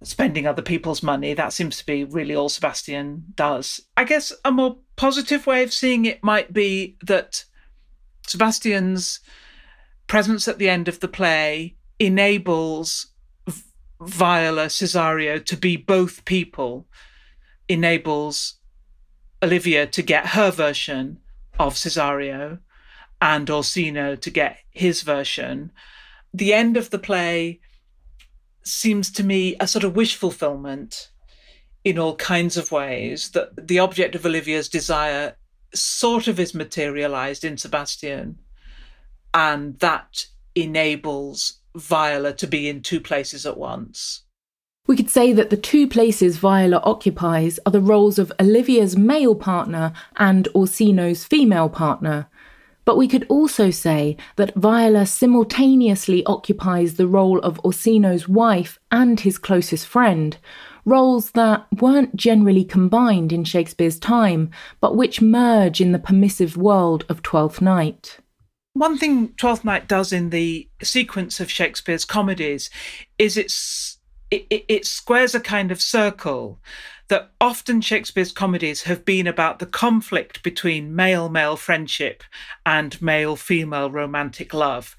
spending 0.04 0.46
other 0.46 0.62
people's 0.62 1.02
money. 1.02 1.34
That 1.34 1.52
seems 1.52 1.78
to 1.78 1.86
be 1.86 2.04
really 2.04 2.34
all 2.34 2.48
Sebastian 2.48 3.24
does. 3.34 3.80
I 3.96 4.04
guess 4.04 4.32
a 4.44 4.50
more 4.50 4.78
positive 4.96 5.46
way 5.46 5.62
of 5.62 5.72
seeing 5.72 6.04
it 6.04 6.22
might 6.22 6.52
be 6.52 6.96
that 7.02 7.44
Sebastian's 8.26 9.20
presence 10.06 10.46
at 10.46 10.58
the 10.58 10.68
end 10.68 10.88
of 10.88 11.00
the 11.00 11.08
play 11.08 11.76
enables 11.98 13.08
Viola 14.00 14.66
Cesario 14.66 15.44
to 15.44 15.56
be 15.56 15.76
both 15.76 16.24
people, 16.24 16.86
enables 17.68 18.54
Olivia 19.42 19.86
to 19.86 20.02
get 20.02 20.28
her 20.28 20.50
version 20.50 21.18
of 21.58 21.74
Cesario 21.74 22.58
and 23.20 23.48
Orsino 23.48 24.16
to 24.16 24.30
get 24.30 24.58
his 24.70 25.02
version 25.02 25.72
the 26.34 26.52
end 26.52 26.76
of 26.76 26.90
the 26.90 26.98
play 26.98 27.60
seems 28.64 29.10
to 29.12 29.24
me 29.24 29.56
a 29.60 29.66
sort 29.66 29.84
of 29.84 29.96
wish 29.96 30.16
fulfillment 30.16 31.10
in 31.84 31.98
all 31.98 32.16
kinds 32.16 32.56
of 32.56 32.72
ways 32.72 33.30
that 33.30 33.68
the 33.68 33.78
object 33.78 34.14
of 34.14 34.24
Olivia's 34.24 34.68
desire 34.68 35.36
sort 35.74 36.28
of 36.28 36.40
is 36.40 36.54
materialized 36.54 37.44
in 37.44 37.58
Sebastian 37.58 38.38
and 39.34 39.78
that 39.80 40.26
enables 40.54 41.60
Viola 41.76 42.32
to 42.34 42.46
be 42.46 42.68
in 42.68 42.80
two 42.80 43.00
places 43.00 43.44
at 43.44 43.58
once. 43.58 44.22
We 44.86 44.96
could 44.96 45.10
say 45.10 45.32
that 45.32 45.50
the 45.50 45.56
two 45.56 45.88
places 45.88 46.36
Viola 46.36 46.80
occupies 46.84 47.58
are 47.66 47.72
the 47.72 47.80
roles 47.80 48.18
of 48.18 48.32
Olivia's 48.40 48.96
male 48.96 49.34
partner 49.34 49.92
and 50.16 50.46
Orsino's 50.54 51.24
female 51.24 51.68
partner, 51.68 52.28
but 52.84 52.96
we 52.96 53.08
could 53.08 53.26
also 53.28 53.70
say 53.70 54.16
that 54.36 54.54
Viola 54.54 55.06
simultaneously 55.06 56.24
occupies 56.26 56.94
the 56.94 57.06
role 57.06 57.38
of 57.40 57.60
Orsino's 57.64 58.28
wife 58.28 58.78
and 58.90 59.20
his 59.20 59.38
closest 59.38 59.86
friend, 59.86 60.36
roles 60.84 61.30
that 61.32 61.66
weren't 61.80 62.14
generally 62.14 62.64
combined 62.64 63.32
in 63.32 63.44
Shakespeare's 63.44 63.98
time, 63.98 64.50
but 64.80 64.96
which 64.96 65.22
merge 65.22 65.80
in 65.80 65.92
the 65.92 65.98
permissive 65.98 66.56
world 66.56 67.04
of 67.08 67.22
Twelfth 67.22 67.60
Night. 67.60 68.18
One 68.74 68.98
thing 68.98 69.28
Twelfth 69.36 69.64
Night 69.64 69.88
does 69.88 70.12
in 70.12 70.30
the 70.30 70.68
sequence 70.82 71.40
of 71.40 71.50
Shakespeare's 71.50 72.04
comedies 72.04 72.70
is 73.18 73.36
it's 73.36 73.98
it, 74.30 74.46
it, 74.50 74.64
it 74.68 74.86
squares 74.86 75.34
a 75.34 75.40
kind 75.40 75.70
of 75.70 75.80
circle 75.80 76.58
that 77.08 77.30
often 77.40 77.80
Shakespeare's 77.80 78.32
comedies 78.32 78.82
have 78.82 79.04
been 79.04 79.26
about 79.26 79.58
the 79.58 79.66
conflict 79.66 80.42
between 80.42 80.94
male 80.94 81.28
male 81.28 81.56
friendship 81.56 82.22
and 82.64 83.00
male 83.02 83.36
female 83.36 83.90
romantic 83.90 84.54
love. 84.54 84.96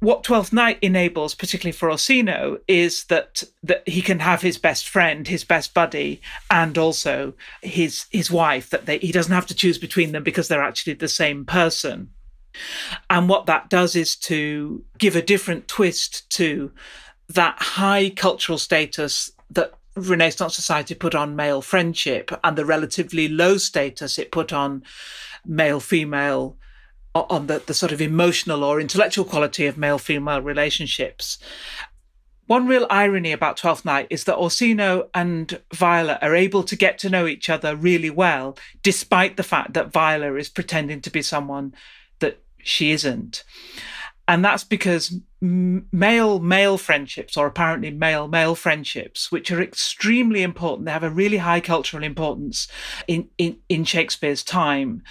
What 0.00 0.24
Twelfth 0.24 0.50
Night 0.50 0.78
enables, 0.80 1.34
particularly 1.34 1.72
for 1.72 1.90
Orsino, 1.90 2.58
is 2.66 3.04
that 3.04 3.42
that 3.62 3.86
he 3.86 4.00
can 4.00 4.20
have 4.20 4.40
his 4.40 4.56
best 4.56 4.88
friend, 4.88 5.28
his 5.28 5.44
best 5.44 5.74
buddy, 5.74 6.22
and 6.50 6.78
also 6.78 7.34
his 7.62 8.06
his 8.10 8.30
wife. 8.30 8.70
That 8.70 8.86
they, 8.86 8.98
he 8.98 9.12
doesn't 9.12 9.34
have 9.34 9.46
to 9.48 9.54
choose 9.54 9.76
between 9.76 10.12
them 10.12 10.22
because 10.22 10.48
they're 10.48 10.62
actually 10.62 10.94
the 10.94 11.08
same 11.08 11.44
person. 11.44 12.10
And 13.10 13.28
what 13.28 13.46
that 13.46 13.68
does 13.68 13.94
is 13.94 14.16
to 14.16 14.82
give 14.96 15.16
a 15.16 15.22
different 15.22 15.68
twist 15.68 16.28
to 16.30 16.72
that 17.28 17.60
high 17.60 18.10
cultural 18.10 18.58
status 18.58 19.30
that 19.50 19.74
Renaissance 20.08 20.54
society 20.54 20.94
put 20.94 21.14
on 21.14 21.36
male 21.36 21.62
friendship 21.62 22.30
and 22.42 22.56
the 22.56 22.64
relatively 22.64 23.28
low 23.28 23.58
status 23.58 24.18
it 24.18 24.32
put 24.32 24.52
on 24.52 24.82
male 25.44 25.80
female 25.80 26.56
on 27.14 27.48
the, 27.48 27.62
the 27.66 27.74
sort 27.74 27.92
of 27.92 28.00
emotional 28.00 28.62
or 28.62 28.80
intellectual 28.80 29.24
quality 29.24 29.66
of 29.66 29.76
male 29.76 29.98
female 29.98 30.40
relationships. 30.40 31.38
One 32.46 32.66
real 32.66 32.86
irony 32.90 33.30
about 33.30 33.56
Twelfth 33.56 33.84
Night 33.84 34.08
is 34.10 34.24
that 34.24 34.36
Orsino 34.36 35.08
and 35.14 35.60
Viola 35.72 36.18
are 36.20 36.34
able 36.34 36.64
to 36.64 36.74
get 36.74 36.98
to 36.98 37.10
know 37.10 37.26
each 37.26 37.48
other 37.48 37.76
really 37.76 38.10
well, 38.10 38.58
despite 38.82 39.36
the 39.36 39.44
fact 39.44 39.74
that 39.74 39.92
Viola 39.92 40.34
is 40.34 40.48
pretending 40.48 41.00
to 41.02 41.10
be 41.10 41.22
someone 41.22 41.74
that 42.18 42.42
she 42.58 42.90
isn't. 42.90 43.44
And 44.30 44.44
that's 44.44 44.62
because 44.62 45.12
male 45.40 46.38
male 46.38 46.78
friendships, 46.78 47.36
or 47.36 47.48
apparently 47.48 47.90
male 47.90 48.28
male 48.28 48.54
friendships, 48.54 49.32
which 49.32 49.50
are 49.50 49.60
extremely 49.60 50.44
important, 50.44 50.86
they 50.86 50.92
have 50.92 51.02
a 51.02 51.10
really 51.10 51.38
high 51.38 51.58
cultural 51.58 52.04
importance 52.04 52.68
in, 53.08 53.28
in, 53.38 53.58
in 53.68 53.82
Shakespeare's 53.82 54.44
time. 54.44 55.02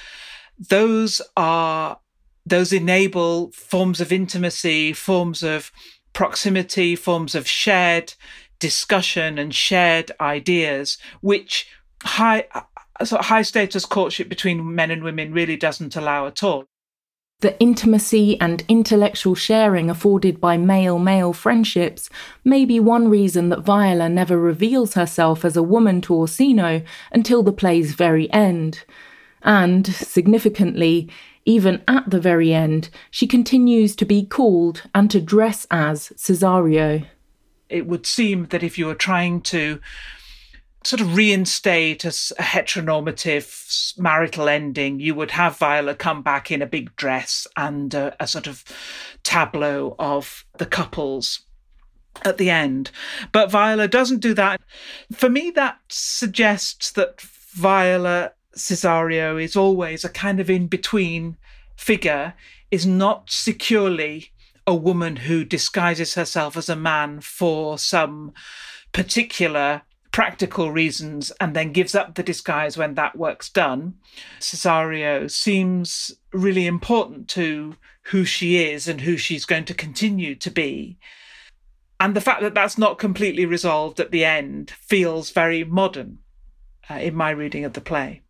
Those 0.57 1.21
are 1.35 1.99
those 2.45 2.71
enable 2.71 3.51
forms 3.51 3.99
of 3.99 4.13
intimacy, 4.13 4.93
forms 4.93 5.43
of 5.43 5.69
proximity, 6.13 6.95
forms 6.95 7.35
of 7.35 7.45
shared 7.45 8.13
discussion 8.57 9.37
and 9.37 9.53
shared 9.53 10.13
ideas, 10.21 10.97
which 11.19 11.67
high 12.03 12.47
uh, 12.53 12.61
uh, 13.01 13.03
sort 13.03 13.19
of 13.19 13.25
high 13.25 13.41
status 13.41 13.85
courtship 13.85 14.29
between 14.29 14.73
men 14.73 14.91
and 14.91 15.03
women 15.03 15.33
really 15.33 15.57
doesn't 15.57 15.97
allow 15.97 16.25
at 16.25 16.41
all. 16.41 16.63
The 17.41 17.57
intimacy 17.61 18.37
and 18.41 18.65
intellectual 18.67 19.33
sharing 19.33 19.89
afforded 19.89 20.41
by 20.41 20.57
male 20.57 20.99
male 20.99 21.31
friendships 21.31 22.09
may 22.43 22.65
be 22.65 22.81
one 22.81 23.07
reason 23.07 23.47
that 23.47 23.61
Viola 23.61 24.09
never 24.09 24.37
reveals 24.37 24.95
herself 24.95 25.45
as 25.45 25.55
a 25.55 25.63
woman 25.63 26.01
to 26.01 26.13
Orsino 26.13 26.83
until 27.13 27.41
the 27.41 27.53
play's 27.53 27.93
very 27.93 28.29
end. 28.33 28.83
And, 29.41 29.87
significantly, 29.87 31.09
even 31.45 31.81
at 31.87 32.09
the 32.09 32.19
very 32.19 32.53
end, 32.53 32.89
she 33.09 33.25
continues 33.25 33.95
to 33.95 34.05
be 34.05 34.25
called 34.25 34.83
and 34.93 35.09
to 35.09 35.21
dress 35.21 35.65
as 35.71 36.11
Cesario. 36.17 37.07
It 37.69 37.87
would 37.87 38.05
seem 38.05 38.47
that 38.47 38.63
if 38.63 38.77
you 38.77 38.87
were 38.87 38.95
trying 38.95 39.39
to 39.43 39.79
sort 40.83 41.01
of 41.01 41.15
reinstate 41.15 42.05
a, 42.05 42.09
a, 42.09 42.43
heteronormative 42.43 43.97
marital 43.97 44.47
ending, 44.47 44.99
you 44.99 45.13
would 45.13 45.31
have 45.31 45.57
Viola 45.57 45.95
come 45.95 46.21
back 46.21 46.51
in 46.51 46.61
a 46.61 46.67
big 46.67 46.95
dress 46.95 47.45
and 47.57 47.93
a, 47.93 48.15
a 48.21 48.27
sort 48.27 48.47
of 48.47 48.63
tableau 49.23 49.95
of 49.99 50.45
the 50.57 50.65
couples 50.65 51.41
at 52.23 52.37
the 52.37 52.49
end. 52.49 52.91
But 53.31 53.51
Viola 53.51 53.87
doesn't 53.87 54.19
do 54.19 54.33
that. 54.35 54.61
For 55.11 55.29
me, 55.29 55.51
that 55.51 55.79
suggests 55.89 56.91
that 56.91 57.21
Viola 57.21 58.31
Cesario 58.55 59.41
is 59.41 59.55
always 59.55 60.03
a 60.03 60.09
kind 60.09 60.39
of 60.39 60.49
in 60.49 60.67
between 60.67 61.37
figure, 61.75 62.33
is 62.71 62.85
not 62.85 63.29
securely 63.29 64.31
a 64.65 64.75
woman 64.75 65.17
who 65.17 65.43
disguises 65.43 66.13
herself 66.13 66.55
as 66.55 66.69
a 66.69 66.75
man 66.75 67.21
for 67.21 67.77
some 67.77 68.33
particular 68.91 69.81
practical 70.11 70.71
reasons 70.71 71.31
and 71.39 71.55
then 71.55 71.71
gives 71.71 71.95
up 71.95 72.15
the 72.15 72.23
disguise 72.23 72.77
when 72.77 72.95
that 72.95 73.17
work's 73.17 73.49
done. 73.49 73.95
Cesario 74.39 75.29
seems 75.29 76.11
really 76.33 76.65
important 76.65 77.27
to 77.29 77.75
who 78.03 78.25
she 78.25 78.57
is 78.57 78.87
and 78.87 79.01
who 79.01 79.17
she's 79.17 79.45
going 79.45 79.65
to 79.65 79.73
continue 79.73 80.35
to 80.35 80.49
be. 80.49 80.97
And 81.99 82.15
the 82.15 82.21
fact 82.21 82.41
that 82.41 82.53
that's 82.53 82.77
not 82.77 82.97
completely 82.97 83.45
resolved 83.45 83.99
at 83.99 84.11
the 84.11 84.25
end 84.25 84.71
feels 84.71 85.31
very 85.31 85.63
modern 85.63 86.19
uh, 86.89 86.95
in 86.95 87.13
my 87.13 87.29
reading 87.29 87.65
of 87.65 87.73
the 87.73 87.81
play. 87.81 88.21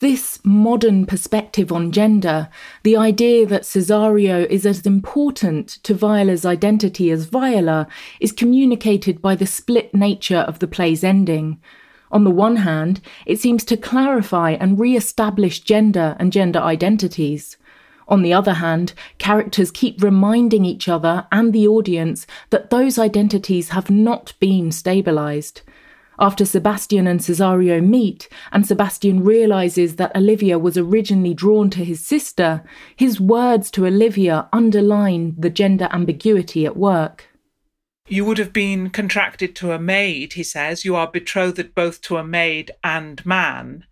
This 0.00 0.38
modern 0.44 1.06
perspective 1.06 1.72
on 1.72 1.90
gender, 1.90 2.50
the 2.84 2.96
idea 2.96 3.44
that 3.46 3.62
Cesario 3.62 4.46
is 4.48 4.64
as 4.64 4.86
important 4.86 5.66
to 5.82 5.92
Viola's 5.92 6.44
identity 6.44 7.10
as 7.10 7.24
Viola, 7.24 7.88
is 8.20 8.30
communicated 8.30 9.20
by 9.20 9.34
the 9.34 9.44
split 9.44 9.92
nature 9.92 10.38
of 10.38 10.60
the 10.60 10.68
play's 10.68 11.02
ending. 11.02 11.60
On 12.12 12.22
the 12.22 12.30
one 12.30 12.58
hand, 12.58 13.00
it 13.26 13.40
seems 13.40 13.64
to 13.64 13.76
clarify 13.76 14.52
and 14.52 14.78
re 14.78 14.94
establish 14.96 15.58
gender 15.58 16.14
and 16.20 16.32
gender 16.32 16.60
identities. 16.60 17.56
On 18.06 18.22
the 18.22 18.32
other 18.32 18.54
hand, 18.54 18.92
characters 19.18 19.72
keep 19.72 20.00
reminding 20.00 20.64
each 20.64 20.88
other 20.88 21.26
and 21.32 21.52
the 21.52 21.66
audience 21.66 22.24
that 22.50 22.70
those 22.70 23.00
identities 23.00 23.70
have 23.70 23.90
not 23.90 24.32
been 24.38 24.68
stabilised. 24.68 25.62
After 26.20 26.44
Sebastian 26.44 27.06
and 27.06 27.20
Cesario 27.20 27.80
meet, 27.80 28.28
and 28.50 28.66
Sebastian 28.66 29.22
realizes 29.22 29.96
that 29.96 30.16
Olivia 30.16 30.58
was 30.58 30.76
originally 30.76 31.32
drawn 31.32 31.70
to 31.70 31.84
his 31.84 32.04
sister, 32.04 32.64
his 32.96 33.20
words 33.20 33.70
to 33.72 33.86
Olivia 33.86 34.48
underline 34.52 35.36
the 35.38 35.50
gender 35.50 35.88
ambiguity 35.92 36.66
at 36.66 36.76
work. 36.76 37.26
You 38.08 38.24
would 38.24 38.38
have 38.38 38.52
been 38.52 38.90
contracted 38.90 39.54
to 39.56 39.72
a 39.72 39.78
maid, 39.78 40.32
he 40.32 40.42
says. 40.42 40.84
You 40.84 40.96
are 40.96 41.06
betrothed 41.06 41.74
both 41.74 42.00
to 42.02 42.16
a 42.16 42.24
maid 42.24 42.72
and 42.82 43.24
man. 43.24 43.84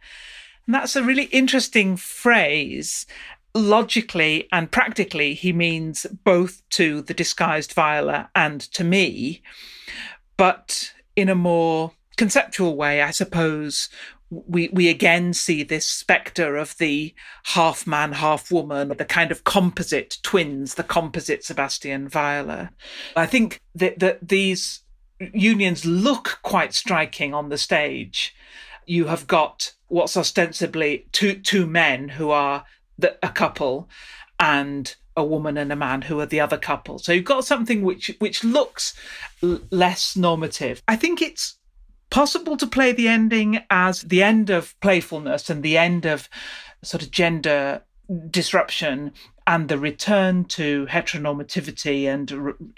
And 0.66 0.74
that's 0.74 0.96
a 0.96 1.04
really 1.04 1.24
interesting 1.24 1.96
phrase. 1.96 3.06
Logically 3.54 4.48
and 4.50 4.72
practically, 4.72 5.34
he 5.34 5.52
means 5.52 6.06
both 6.24 6.62
to 6.70 7.02
the 7.02 7.14
disguised 7.14 7.72
Viola 7.72 8.30
and 8.34 8.60
to 8.72 8.82
me. 8.82 9.42
But 10.36 10.92
in 11.14 11.28
a 11.28 11.34
more 11.34 11.92
conceptual 12.16 12.76
way, 12.76 13.02
I 13.02 13.10
suppose 13.10 13.88
we 14.30 14.68
we 14.72 14.88
again 14.88 15.32
see 15.32 15.62
this 15.62 15.86
spectre 15.86 16.56
of 16.56 16.76
the 16.78 17.14
half 17.44 17.86
man, 17.86 18.12
half 18.12 18.50
woman, 18.50 18.88
the 18.88 19.04
kind 19.04 19.30
of 19.30 19.44
composite 19.44 20.18
twins, 20.22 20.74
the 20.74 20.82
composite 20.82 21.44
Sebastian 21.44 22.08
Viola. 22.08 22.70
I 23.14 23.26
think 23.26 23.60
that 23.74 23.98
that 24.00 24.28
these 24.28 24.82
unions 25.32 25.84
look 25.84 26.40
quite 26.42 26.74
striking 26.74 27.34
on 27.34 27.48
the 27.48 27.58
stage. 27.58 28.34
You 28.86 29.06
have 29.06 29.26
got 29.26 29.72
what's 29.88 30.16
ostensibly 30.16 31.06
two 31.12 31.34
two 31.34 31.66
men 31.66 32.08
who 32.10 32.30
are 32.30 32.64
the, 32.98 33.16
a 33.22 33.28
couple, 33.28 33.88
and 34.40 34.94
a 35.16 35.24
woman 35.24 35.56
and 35.56 35.72
a 35.72 35.76
man 35.76 36.02
who 36.02 36.20
are 36.20 36.26
the 36.26 36.40
other 36.40 36.58
couple. 36.58 36.98
So 36.98 37.12
you've 37.12 37.24
got 37.24 37.44
something 37.44 37.82
which 37.82 38.14
which 38.18 38.42
looks 38.42 38.94
l- 39.42 39.60
less 39.70 40.16
normative. 40.16 40.82
I 40.88 40.96
think 40.96 41.22
it's 41.22 41.58
possible 42.16 42.56
to 42.56 42.66
play 42.66 42.92
the 42.92 43.08
ending 43.08 43.60
as 43.68 44.00
the 44.00 44.22
end 44.22 44.48
of 44.48 44.74
playfulness 44.80 45.50
and 45.50 45.62
the 45.62 45.76
end 45.76 46.06
of 46.06 46.30
sort 46.82 47.02
of 47.02 47.10
gender 47.10 47.82
disruption 48.30 49.12
and 49.46 49.68
the 49.68 49.78
return 49.78 50.42
to 50.46 50.86
heteronormativity 50.86 52.06
and 52.06 52.28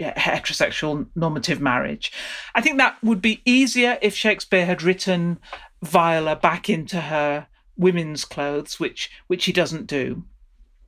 heterosexual 0.00 1.06
normative 1.14 1.60
marriage. 1.60 2.10
I 2.56 2.60
think 2.60 2.78
that 2.78 2.96
would 3.00 3.22
be 3.22 3.40
easier 3.44 3.96
if 4.02 4.12
Shakespeare 4.12 4.66
had 4.66 4.82
written 4.82 5.38
Viola 5.84 6.34
back 6.34 6.68
into 6.68 7.02
her 7.02 7.46
women's 7.76 8.24
clothes, 8.24 8.80
which 8.80 9.08
which 9.28 9.44
he 9.44 9.52
doesn't 9.52 9.86
do. 9.86 10.24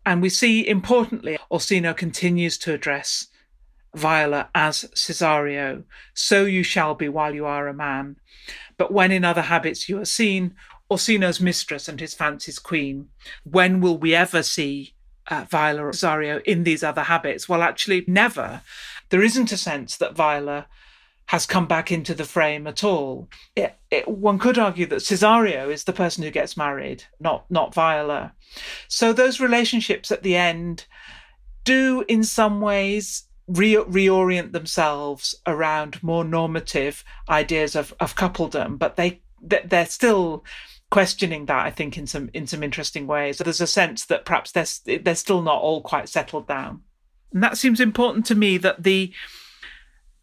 And 0.04 0.20
we 0.20 0.28
see 0.28 0.66
importantly, 0.66 1.38
Orsino 1.52 1.94
continues 1.94 2.58
to 2.58 2.72
address 2.74 3.28
Viola 3.94 4.48
as 4.54 4.84
Cesario, 4.94 5.84
so 6.14 6.44
you 6.44 6.62
shall 6.62 6.94
be 6.94 7.08
while 7.08 7.34
you 7.34 7.46
are 7.46 7.68
a 7.68 7.74
man. 7.74 8.16
But 8.76 8.92
when 8.92 9.10
in 9.10 9.24
other 9.24 9.42
habits 9.42 9.88
you 9.88 10.00
are 10.00 10.04
seen, 10.04 10.54
Orsino's 10.90 11.40
mistress 11.40 11.88
and 11.88 12.00
his 12.00 12.14
fancy's 12.14 12.58
queen, 12.58 13.08
when 13.44 13.80
will 13.80 13.98
we 13.98 14.14
ever 14.14 14.42
see 14.42 14.94
uh, 15.28 15.44
Viola 15.48 15.86
or 15.86 15.92
Cesario 15.92 16.42
in 16.44 16.64
these 16.64 16.82
other 16.82 17.04
habits? 17.04 17.48
Well, 17.48 17.62
actually, 17.62 18.04
never. 18.06 18.62
There 19.10 19.22
isn't 19.22 19.52
a 19.52 19.56
sense 19.56 19.96
that 19.96 20.16
Viola 20.16 20.66
has 21.26 21.46
come 21.46 21.66
back 21.66 21.92
into 21.92 22.12
the 22.12 22.24
frame 22.24 22.66
at 22.66 22.82
all. 22.82 23.28
It, 23.54 23.76
it, 23.88 24.08
one 24.08 24.38
could 24.40 24.58
argue 24.58 24.86
that 24.86 24.96
Cesario 24.96 25.72
is 25.72 25.84
the 25.84 25.92
person 25.92 26.24
who 26.24 26.30
gets 26.32 26.56
married, 26.56 27.04
not 27.20 27.48
not 27.50 27.72
Viola. 27.72 28.32
So 28.88 29.12
those 29.12 29.38
relationships 29.38 30.10
at 30.10 30.24
the 30.24 30.34
end 30.34 30.86
do, 31.62 32.04
in 32.08 32.24
some 32.24 32.60
ways, 32.60 33.24
re- 33.50 33.74
reorient 33.74 34.52
themselves 34.52 35.34
around 35.46 36.02
more 36.02 36.24
normative 36.24 37.04
ideas 37.28 37.74
of, 37.74 37.94
of 38.00 38.14
coupledom, 38.16 38.78
but 38.78 38.96
they 38.96 39.20
they're 39.42 39.86
still 39.86 40.44
questioning 40.90 41.46
that 41.46 41.64
I 41.64 41.70
think 41.70 41.96
in 41.96 42.06
some 42.06 42.30
in 42.34 42.46
some 42.46 42.62
interesting 42.62 43.06
ways. 43.06 43.38
So 43.38 43.44
there's 43.44 43.60
a 43.60 43.66
sense 43.66 44.04
that 44.06 44.24
perhaps 44.24 44.52
they're 44.52 44.98
they're 44.98 45.14
still 45.14 45.42
not 45.42 45.62
all 45.62 45.82
quite 45.82 46.08
settled 46.08 46.46
down, 46.46 46.82
and 47.32 47.42
that 47.42 47.58
seems 47.58 47.80
important 47.80 48.26
to 48.26 48.34
me. 48.34 48.58
That 48.58 48.82
the 48.82 49.12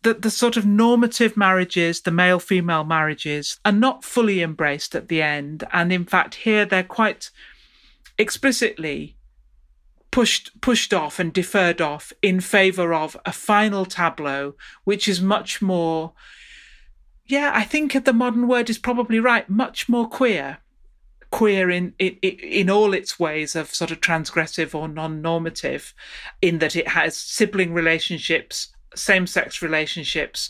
that 0.03 0.21
the 0.21 0.29
sort 0.29 0.55
of 0.55 0.65
normative 0.65 1.35
marriages, 1.35 2.01
the 2.01 2.11
male 2.11 2.39
female 2.39 2.83
marriages, 2.83 3.59
are 3.65 3.71
not 3.71 4.05
fully 4.05 4.41
embraced 4.41 4.95
at 4.95 5.07
the 5.07 5.21
end, 5.21 5.65
and 5.73 5.91
in 5.91 6.05
fact 6.05 6.35
here 6.35 6.65
they're 6.65 6.83
quite 6.83 7.31
explicitly 8.17 9.16
pushed 10.17 10.59
pushed 10.61 10.95
off 10.95 11.19
and 11.19 11.31
deferred 11.31 11.79
off 11.79 12.11
in 12.23 12.39
favor 12.39 12.91
of 12.91 13.15
a 13.23 13.31
final 13.31 13.85
tableau 13.85 14.55
which 14.83 15.07
is 15.07 15.21
much 15.21 15.61
more 15.61 16.11
yeah 17.27 17.51
i 17.53 17.63
think 17.63 18.03
the 18.03 18.11
modern 18.11 18.47
word 18.47 18.67
is 18.67 18.79
probably 18.79 19.19
right 19.19 19.47
much 19.47 19.87
more 19.87 20.09
queer. 20.09 20.57
Queer 21.29 21.69
in 21.69 21.93
in, 21.99 22.13
in 22.23 22.67
all 22.67 22.95
its 22.95 23.19
ways 23.19 23.55
of 23.55 23.75
sort 23.75 23.91
of 23.91 24.01
transgressive 24.01 24.73
or 24.73 24.87
non-normative 24.87 25.93
in 26.41 26.57
that 26.57 26.75
it 26.75 26.87
has 26.87 27.15
sibling 27.15 27.71
relationships 27.71 28.69
same-sex 28.95 29.61
relationships 29.61 30.49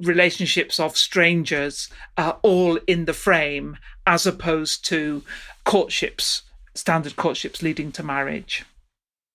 relationships 0.00 0.80
of 0.80 0.96
strangers 0.96 1.90
uh, 2.16 2.32
all 2.40 2.78
in 2.86 3.04
the 3.04 3.12
frame 3.12 3.76
as 4.06 4.24
opposed 4.24 4.82
to 4.86 5.22
courtships 5.64 6.40
standard 6.74 7.16
courtships 7.16 7.60
leading 7.60 7.92
to 7.92 8.02
marriage 8.02 8.64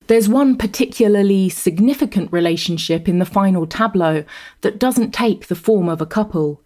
there's 0.07 0.27
one 0.27 0.57
particularly 0.57 1.49
significant 1.49 2.31
relationship 2.31 3.07
in 3.07 3.19
the 3.19 3.25
final 3.25 3.65
tableau 3.65 4.23
that 4.61 4.79
doesn't 4.79 5.13
take 5.13 5.47
the 5.47 5.55
form 5.55 5.87
of 5.87 6.01
a 6.01 6.05
couple. 6.05 6.61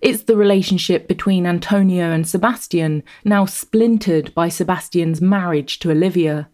It's 0.00 0.24
the 0.24 0.36
relationship 0.36 1.06
between 1.06 1.46
Antonio 1.46 2.10
and 2.10 2.26
Sebastian, 2.26 3.02
now 3.24 3.44
splintered 3.46 4.34
by 4.34 4.48
Sebastian's 4.48 5.20
marriage 5.20 5.78
to 5.78 5.90
Olivia. 5.90 6.48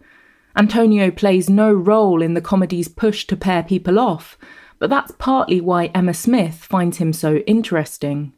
Antonio 0.54 1.10
plays 1.10 1.48
no 1.48 1.72
role 1.72 2.20
in 2.20 2.34
the 2.34 2.40
comedy's 2.40 2.88
push 2.88 3.26
to 3.26 3.36
pair 3.36 3.62
people 3.62 3.98
off, 3.98 4.36
but 4.78 4.90
that's 4.90 5.12
partly 5.18 5.60
why 5.60 5.86
Emma 5.86 6.14
Smith 6.14 6.56
finds 6.56 6.98
him 6.98 7.12
so 7.12 7.36
interesting. 7.38 8.32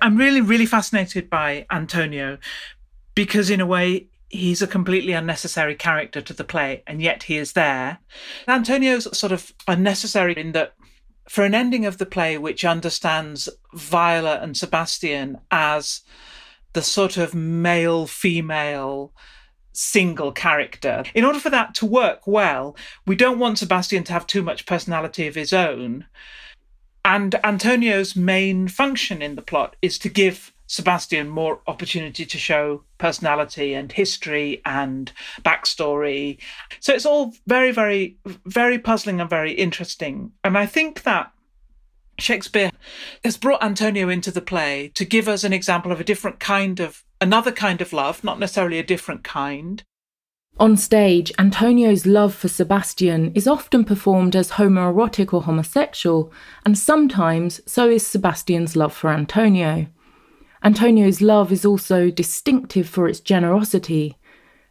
I'm 0.00 0.16
really, 0.16 0.40
really 0.40 0.66
fascinated 0.66 1.28
by 1.28 1.66
Antonio 1.70 2.38
because, 3.14 3.50
in 3.50 3.60
a 3.60 3.66
way, 3.66 4.08
he's 4.28 4.62
a 4.62 4.66
completely 4.66 5.12
unnecessary 5.12 5.74
character 5.74 6.20
to 6.20 6.32
the 6.32 6.44
play, 6.44 6.82
and 6.86 7.00
yet 7.00 7.24
he 7.24 7.36
is 7.36 7.52
there. 7.52 7.98
Antonio's 8.48 9.16
sort 9.16 9.32
of 9.32 9.52
unnecessary 9.68 10.34
in 10.36 10.52
that 10.52 10.74
for 11.28 11.44
an 11.44 11.54
ending 11.54 11.84
of 11.84 11.98
the 11.98 12.06
play 12.06 12.38
which 12.38 12.64
understands 12.64 13.48
Viola 13.74 14.38
and 14.40 14.56
Sebastian 14.56 15.38
as 15.50 16.02
the 16.72 16.82
sort 16.82 17.16
of 17.16 17.34
male 17.34 18.06
female 18.06 19.12
single 19.72 20.32
character. 20.32 21.04
In 21.14 21.24
order 21.24 21.38
for 21.38 21.50
that 21.50 21.74
to 21.76 21.86
work 21.86 22.26
well, 22.26 22.76
we 23.06 23.16
don't 23.16 23.38
want 23.38 23.58
Sebastian 23.58 24.04
to 24.04 24.12
have 24.12 24.26
too 24.26 24.42
much 24.42 24.66
personality 24.66 25.26
of 25.26 25.34
his 25.34 25.52
own. 25.52 26.06
And 27.04 27.34
Antonio's 27.44 28.16
main 28.16 28.68
function 28.68 29.20
in 29.20 29.36
the 29.36 29.42
plot 29.42 29.76
is 29.82 29.98
to 30.00 30.08
give 30.08 30.52
Sebastian 30.66 31.28
more 31.28 31.60
opportunity 31.66 32.26
to 32.26 32.38
show 32.38 32.82
personality 32.98 33.74
and 33.74 33.92
history 33.92 34.62
and 34.64 35.12
backstory. 35.42 36.38
So 36.80 36.92
it's 36.92 37.06
all 37.06 37.34
very, 37.46 37.70
very, 37.72 38.18
very 38.44 38.78
puzzling 38.78 39.20
and 39.20 39.30
very 39.30 39.52
interesting. 39.52 40.32
And 40.42 40.58
I 40.58 40.66
think 40.66 41.02
that 41.04 41.32
Shakespeare 42.18 42.70
has 43.24 43.36
brought 43.36 43.62
Antonio 43.62 44.08
into 44.08 44.30
the 44.30 44.40
play 44.40 44.90
to 44.94 45.04
give 45.04 45.28
us 45.28 45.44
an 45.44 45.52
example 45.52 45.92
of 45.92 46.00
a 46.00 46.04
different 46.04 46.40
kind 46.40 46.80
of, 46.80 47.04
another 47.20 47.52
kind 47.52 47.80
of 47.80 47.92
love, 47.92 48.24
not 48.24 48.38
necessarily 48.38 48.78
a 48.78 48.84
different 48.84 49.22
kind. 49.22 49.84
On 50.58 50.74
stage, 50.74 51.30
Antonio's 51.38 52.06
love 52.06 52.34
for 52.34 52.48
Sebastian 52.48 53.30
is 53.34 53.46
often 53.46 53.84
performed 53.84 54.34
as 54.34 54.52
homoerotic 54.52 55.34
or 55.34 55.42
homosexual, 55.42 56.32
and 56.64 56.78
sometimes 56.78 57.60
so 57.70 57.90
is 57.90 58.06
Sebastian's 58.06 58.74
love 58.74 58.94
for 58.94 59.10
Antonio. 59.10 59.86
Antonio's 60.62 61.20
love 61.20 61.52
is 61.52 61.64
also 61.64 62.10
distinctive 62.10 62.88
for 62.88 63.08
its 63.08 63.20
generosity. 63.20 64.16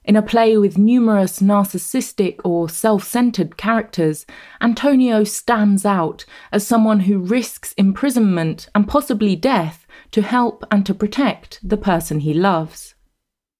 In 0.03 0.15
a 0.15 0.21
play 0.21 0.55
with 0.55 0.77
numerous 0.77 1.39
narcissistic 1.39 2.39
or 2.43 2.69
self 2.69 3.03
centered 3.03 3.57
characters, 3.57 4.25
Antonio 4.61 5.23
stands 5.23 5.85
out 5.85 6.25
as 6.51 6.65
someone 6.65 7.01
who 7.01 7.17
risks 7.17 7.73
imprisonment 7.73 8.69
and 8.75 8.87
possibly 8.87 9.35
death 9.35 9.87
to 10.11 10.21
help 10.21 10.63
and 10.69 10.85
to 10.85 10.93
protect 10.93 11.59
the 11.67 11.77
person 11.77 12.19
he 12.19 12.33
loves. 12.33 12.93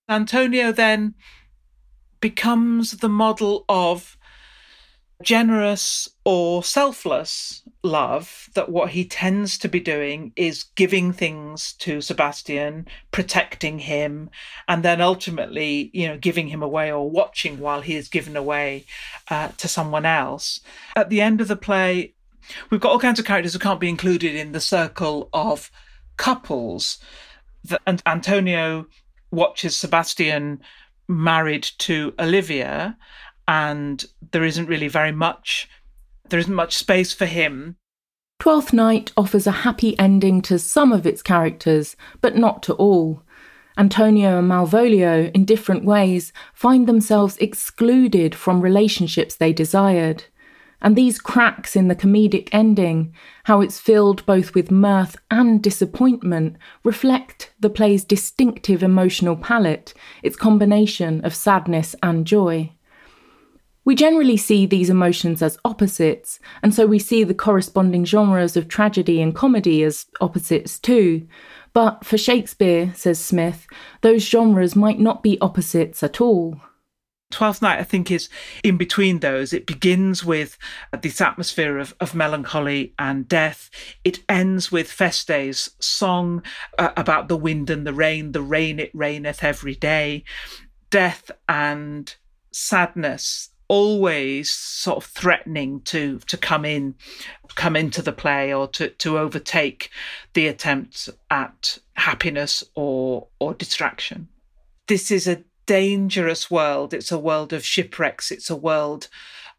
Antonio 0.08 0.72
then 0.72 1.16
becomes 2.22 2.92
the 2.92 3.10
model 3.10 3.66
of 3.68 4.18
generous 5.24 6.10
or 6.24 6.64
selfless 6.64 7.64
love 7.86 8.50
that 8.54 8.70
what 8.70 8.90
he 8.90 9.06
tends 9.06 9.58
to 9.60 9.68
be 9.68 9.80
doing 9.80 10.34
is 10.36 10.66
giving 10.76 11.14
things 11.14 11.74
to 11.74 12.02
Sebastian, 12.02 12.88
protecting 13.12 13.80
him, 13.80 14.30
and 14.68 14.84
then 14.84 15.02
ultimately, 15.02 15.90
you 15.94 16.08
know, 16.08 16.18
giving 16.18 16.48
him 16.48 16.62
away 16.62 16.92
or 16.92 17.10
watching 17.10 17.60
while 17.60 17.82
he 17.82 17.96
is 17.96 18.08
given 18.08 18.36
away 18.36 18.86
uh, 19.30 19.50
to 19.58 19.68
someone 19.68 20.06
else. 20.06 20.60
At 20.96 21.10
the 21.10 21.22
end 21.22 21.42
of 21.42 21.48
the 21.48 21.56
play, 21.56 22.14
we've 22.70 22.82
got 22.82 22.92
all 22.92 23.00
kinds 23.00 23.20
of 23.20 23.26
characters 23.26 23.54
who 23.54 23.60
can't 23.60 23.80
be 23.80 23.90
included 23.90 24.36
in 24.36 24.52
the 24.52 24.60
circle 24.60 25.30
of 25.32 25.72
couples. 26.18 26.98
And 27.86 28.02
Antonio 28.06 28.88
watches 29.32 29.76
Sebastian 29.76 30.62
married 31.08 31.64
to 31.78 32.14
Olivia 32.20 32.98
and 33.48 34.06
there 34.32 34.44
isn't 34.44 34.68
really 34.68 34.88
very 34.88 35.12
much 35.12 35.70
there 36.30 36.40
isn't 36.40 36.54
much 36.54 36.76
space 36.76 37.14
for 37.14 37.26
him. 37.26 37.78
Twelfth 38.40 38.74
Night 38.74 39.12
offers 39.16 39.48
a 39.48 39.64
happy 39.64 39.98
ending 39.98 40.42
to 40.44 40.60
some 40.60 40.92
of 40.92 41.06
its 41.06 41.22
characters, 41.22 41.96
but 42.22 42.36
not 42.36 42.62
to 42.64 42.74
all. 42.74 43.24
Antonio 43.78 44.40
and 44.40 44.50
Malvolio, 44.50 45.32
in 45.34 45.46
different 45.46 45.84
ways, 45.84 46.32
find 46.54 46.88
themselves 46.88 47.38
excluded 47.38 48.34
from 48.36 48.62
relationships 48.62 49.36
they 49.36 49.52
desired. 49.52 50.26
And 50.82 50.96
these 50.96 51.20
cracks 51.20 51.76
in 51.76 51.88
the 51.88 51.96
comedic 51.96 52.50
ending, 52.52 53.14
how 53.46 53.62
it's 53.62 53.80
filled 53.80 54.26
both 54.26 54.54
with 54.54 54.72
mirth 54.72 55.16
and 55.32 55.64
disappointment, 55.64 56.58
reflect 56.84 57.54
the 57.60 57.70
play's 57.70 58.04
distinctive 58.04 58.84
emotional 58.84 59.36
palette, 59.36 59.94
its 60.22 60.36
combination 60.36 61.24
of 61.26 61.34
sadness 61.34 61.96
and 62.04 62.28
joy. 62.28 62.72
We 63.86 63.94
generally 63.94 64.36
see 64.36 64.66
these 64.66 64.90
emotions 64.90 65.44
as 65.44 65.60
opposites, 65.64 66.40
and 66.64 66.74
so 66.74 66.88
we 66.88 66.98
see 66.98 67.24
the 67.24 67.36
corresponding 67.36 68.04
genres 68.04 68.58
of 68.58 68.68
tragedy 68.68 69.22
and 69.22 69.36
comedy 69.36 69.84
as 69.84 70.08
opposites 70.20 70.80
too. 70.80 71.28
But 71.72 72.04
for 72.04 72.18
Shakespeare, 72.18 72.92
says 72.96 73.20
Smith, 73.20 73.68
those 74.02 74.28
genres 74.28 74.76
might 74.76 75.00
not 75.00 75.22
be 75.22 75.40
opposites 75.40 76.02
at 76.02 76.20
all. 76.20 76.60
Twelfth 77.32 77.62
Night, 77.62 77.80
I 77.80 77.84
think, 77.84 78.10
is 78.10 78.28
in 78.64 78.78
between 78.78 79.20
those. 79.20 79.54
It 79.54 79.68
begins 79.68 80.24
with 80.24 80.58
this 81.02 81.22
atmosphere 81.22 81.78
of, 81.78 81.94
of 82.00 82.16
melancholy 82.16 82.96
and 82.98 83.28
death. 83.28 83.70
It 84.04 84.24
ends 84.28 84.72
with 84.72 84.92
Feste's 84.92 85.76
song 85.80 86.44
uh, 86.80 86.92
about 86.98 87.28
the 87.28 87.38
wind 87.38 87.70
and 87.70 87.86
the 87.86 87.94
rain, 87.94 88.32
the 88.32 88.42
rain 88.42 88.80
it 88.80 88.92
raineth 88.94 89.44
every 89.44 89.76
day. 89.76 90.24
Death 90.90 91.30
and 91.48 92.16
sadness 92.52 93.50
always 93.68 94.50
sort 94.52 94.98
of 94.98 95.06
threatening 95.06 95.82
to 95.82 96.20
to 96.20 96.38
come 96.38 96.66
in 96.66 96.96
come 97.56 97.76
into 97.76 98.02
the 98.02 98.12
play 98.12 98.54
or 98.54 98.68
to 98.68 98.90
to 98.90 99.18
overtake 99.18 99.90
the 100.34 100.48
attempt 100.48 101.10
at 101.32 101.78
happiness 101.94 102.64
or 102.76 103.28
or 103.40 103.54
distraction. 103.54 104.28
This 104.88 105.10
is 105.12 105.28
a 105.28 105.44
dangerous 105.66 106.52
world. 106.52 106.94
It's 106.94 107.12
a 107.12 107.20
world 107.20 107.54
of 107.54 107.66
shipwrecks. 107.66 108.32
It's 108.32 108.50
a 108.50 108.56
world 108.56 109.08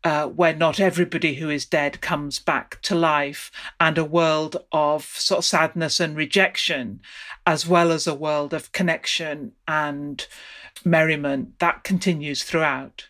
uh, 0.04 0.26
where 0.26 0.54
not 0.54 0.78
everybody 0.78 1.34
who 1.34 1.50
is 1.50 1.66
dead 1.66 2.00
comes 2.00 2.38
back 2.38 2.80
to 2.82 2.94
life, 2.94 3.50
and 3.80 3.98
a 3.98 4.04
world 4.04 4.56
of 4.70 5.04
sort 5.04 5.38
of 5.38 5.44
sadness 5.44 5.98
and 5.98 6.16
rejection, 6.16 7.00
as 7.44 7.66
well 7.66 7.90
as 7.90 8.06
a 8.06 8.14
world 8.14 8.54
of 8.54 8.70
connection 8.70 9.52
and 9.66 10.26
merriment 10.84 11.58
that 11.58 11.82
continues 11.82 12.44
throughout. 12.44 13.08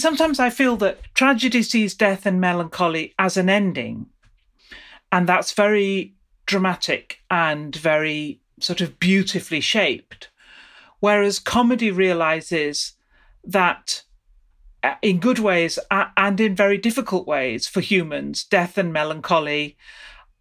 Sometimes 0.00 0.38
I 0.38 0.50
feel 0.50 0.76
that 0.76 1.00
tragedy 1.14 1.62
sees 1.62 1.94
death 1.94 2.24
and 2.24 2.40
melancholy 2.40 3.14
as 3.18 3.36
an 3.36 3.48
ending, 3.48 4.06
and 5.10 5.28
that's 5.28 5.52
very 5.52 6.14
dramatic 6.46 7.18
and 7.30 7.74
very 7.74 8.40
sort 8.60 8.80
of 8.80 9.00
beautifully 9.00 9.60
shaped. 9.60 10.30
Whereas 11.00 11.40
comedy 11.40 11.90
realizes 11.90 12.92
that 13.42 14.02
uh, 14.84 14.94
in 15.02 15.18
good 15.18 15.40
ways 15.40 15.80
and 15.90 16.40
in 16.40 16.54
very 16.54 16.78
difficult 16.78 17.26
ways 17.26 17.66
for 17.66 17.80
humans, 17.80 18.44
death 18.44 18.78
and 18.78 18.92
melancholy 18.92 19.76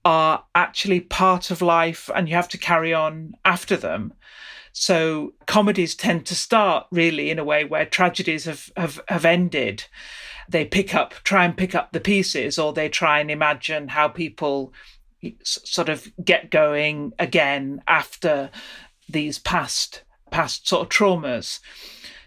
are 0.05 0.43
actually 0.53 0.99
part 0.99 1.49
of 1.49 1.61
life 1.61 2.09
and 2.15 2.29
you 2.29 2.35
have 2.35 2.49
to 2.49 2.57
carry 2.59 2.93
on 2.93 3.33
after 3.43 3.75
them. 3.75 4.13
So 4.79 5.33
comedies 5.47 5.95
tend 5.95 6.27
to 6.27 6.35
start 6.35 6.85
really 6.91 7.31
in 7.31 7.39
a 7.39 7.43
way 7.43 7.65
where 7.65 7.83
tragedies 7.83 8.45
have, 8.45 8.71
have, 8.77 9.01
have 9.07 9.25
ended. 9.25 9.85
They 10.47 10.65
pick 10.65 10.93
up, 10.93 11.15
try 11.23 11.45
and 11.45 11.57
pick 11.57 11.73
up 11.73 11.93
the 11.93 11.99
pieces, 11.99 12.59
or 12.59 12.73
they 12.73 12.87
try 12.87 13.19
and 13.19 13.31
imagine 13.31 13.87
how 13.87 14.07
people 14.07 14.71
sort 15.41 15.89
of 15.89 16.07
get 16.23 16.51
going 16.51 17.13
again 17.17 17.81
after 17.87 18.51
these 19.09 19.39
past 19.39 20.03
past 20.29 20.67
sort 20.67 20.83
of 20.83 20.89
traumas. 20.89 21.59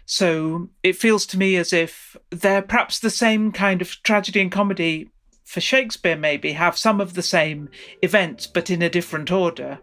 So 0.05 0.71
it 0.83 0.97
feels 0.97 1.25
to 1.27 1.37
me 1.37 1.55
as 1.55 1.71
if 1.71 2.17
they're 2.31 2.61
perhaps 2.61 2.99
the 2.99 3.09
same 3.09 3.53
kind 3.53 3.81
of 3.81 3.91
tragedy 4.03 4.41
and 4.41 4.51
comedy 4.51 5.09
for 5.45 5.61
Shakespeare, 5.61 6.17
maybe 6.17 6.51
have 6.51 6.77
some 6.77 6.99
of 6.99 7.13
the 7.13 7.23
same 7.23 7.69
events, 8.01 8.45
but 8.45 8.69
in 8.69 8.81
a 8.81 8.89
different 8.89 9.31
order. 9.31 9.79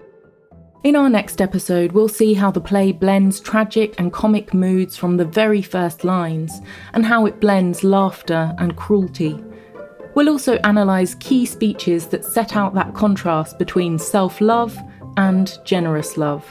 In 0.85 0.95
our 0.95 1.11
next 1.11 1.41
episode, 1.41 1.91
we'll 1.91 2.09
see 2.09 2.35
how 2.35 2.53
the 2.53 2.61
play 2.61 2.93
blends 2.93 3.41
tragic 3.41 3.99
and 3.99 4.13
comic 4.13 4.55
moods 4.55 4.97
from 4.97 5.17
the 5.17 5.25
very 5.25 5.61
first 5.61 6.05
lines, 6.05 6.61
and 6.95 7.05
how 7.05 7.27
it 7.27 7.41
blends 7.41 7.83
laughter 7.83 8.55
and 8.59 8.77
cruelty. 8.77 9.43
We'll 10.15 10.29
also 10.29 10.61
analyse 10.63 11.17
key 11.17 11.47
speeches 11.47 12.07
that 12.07 12.25
set 12.25 12.55
out 12.55 12.75
that 12.75 12.95
contrast 12.95 13.59
between 13.59 13.99
self 13.99 14.41
love 14.41 14.79
and 15.17 15.53
generous 15.65 16.17
love. 16.17 16.47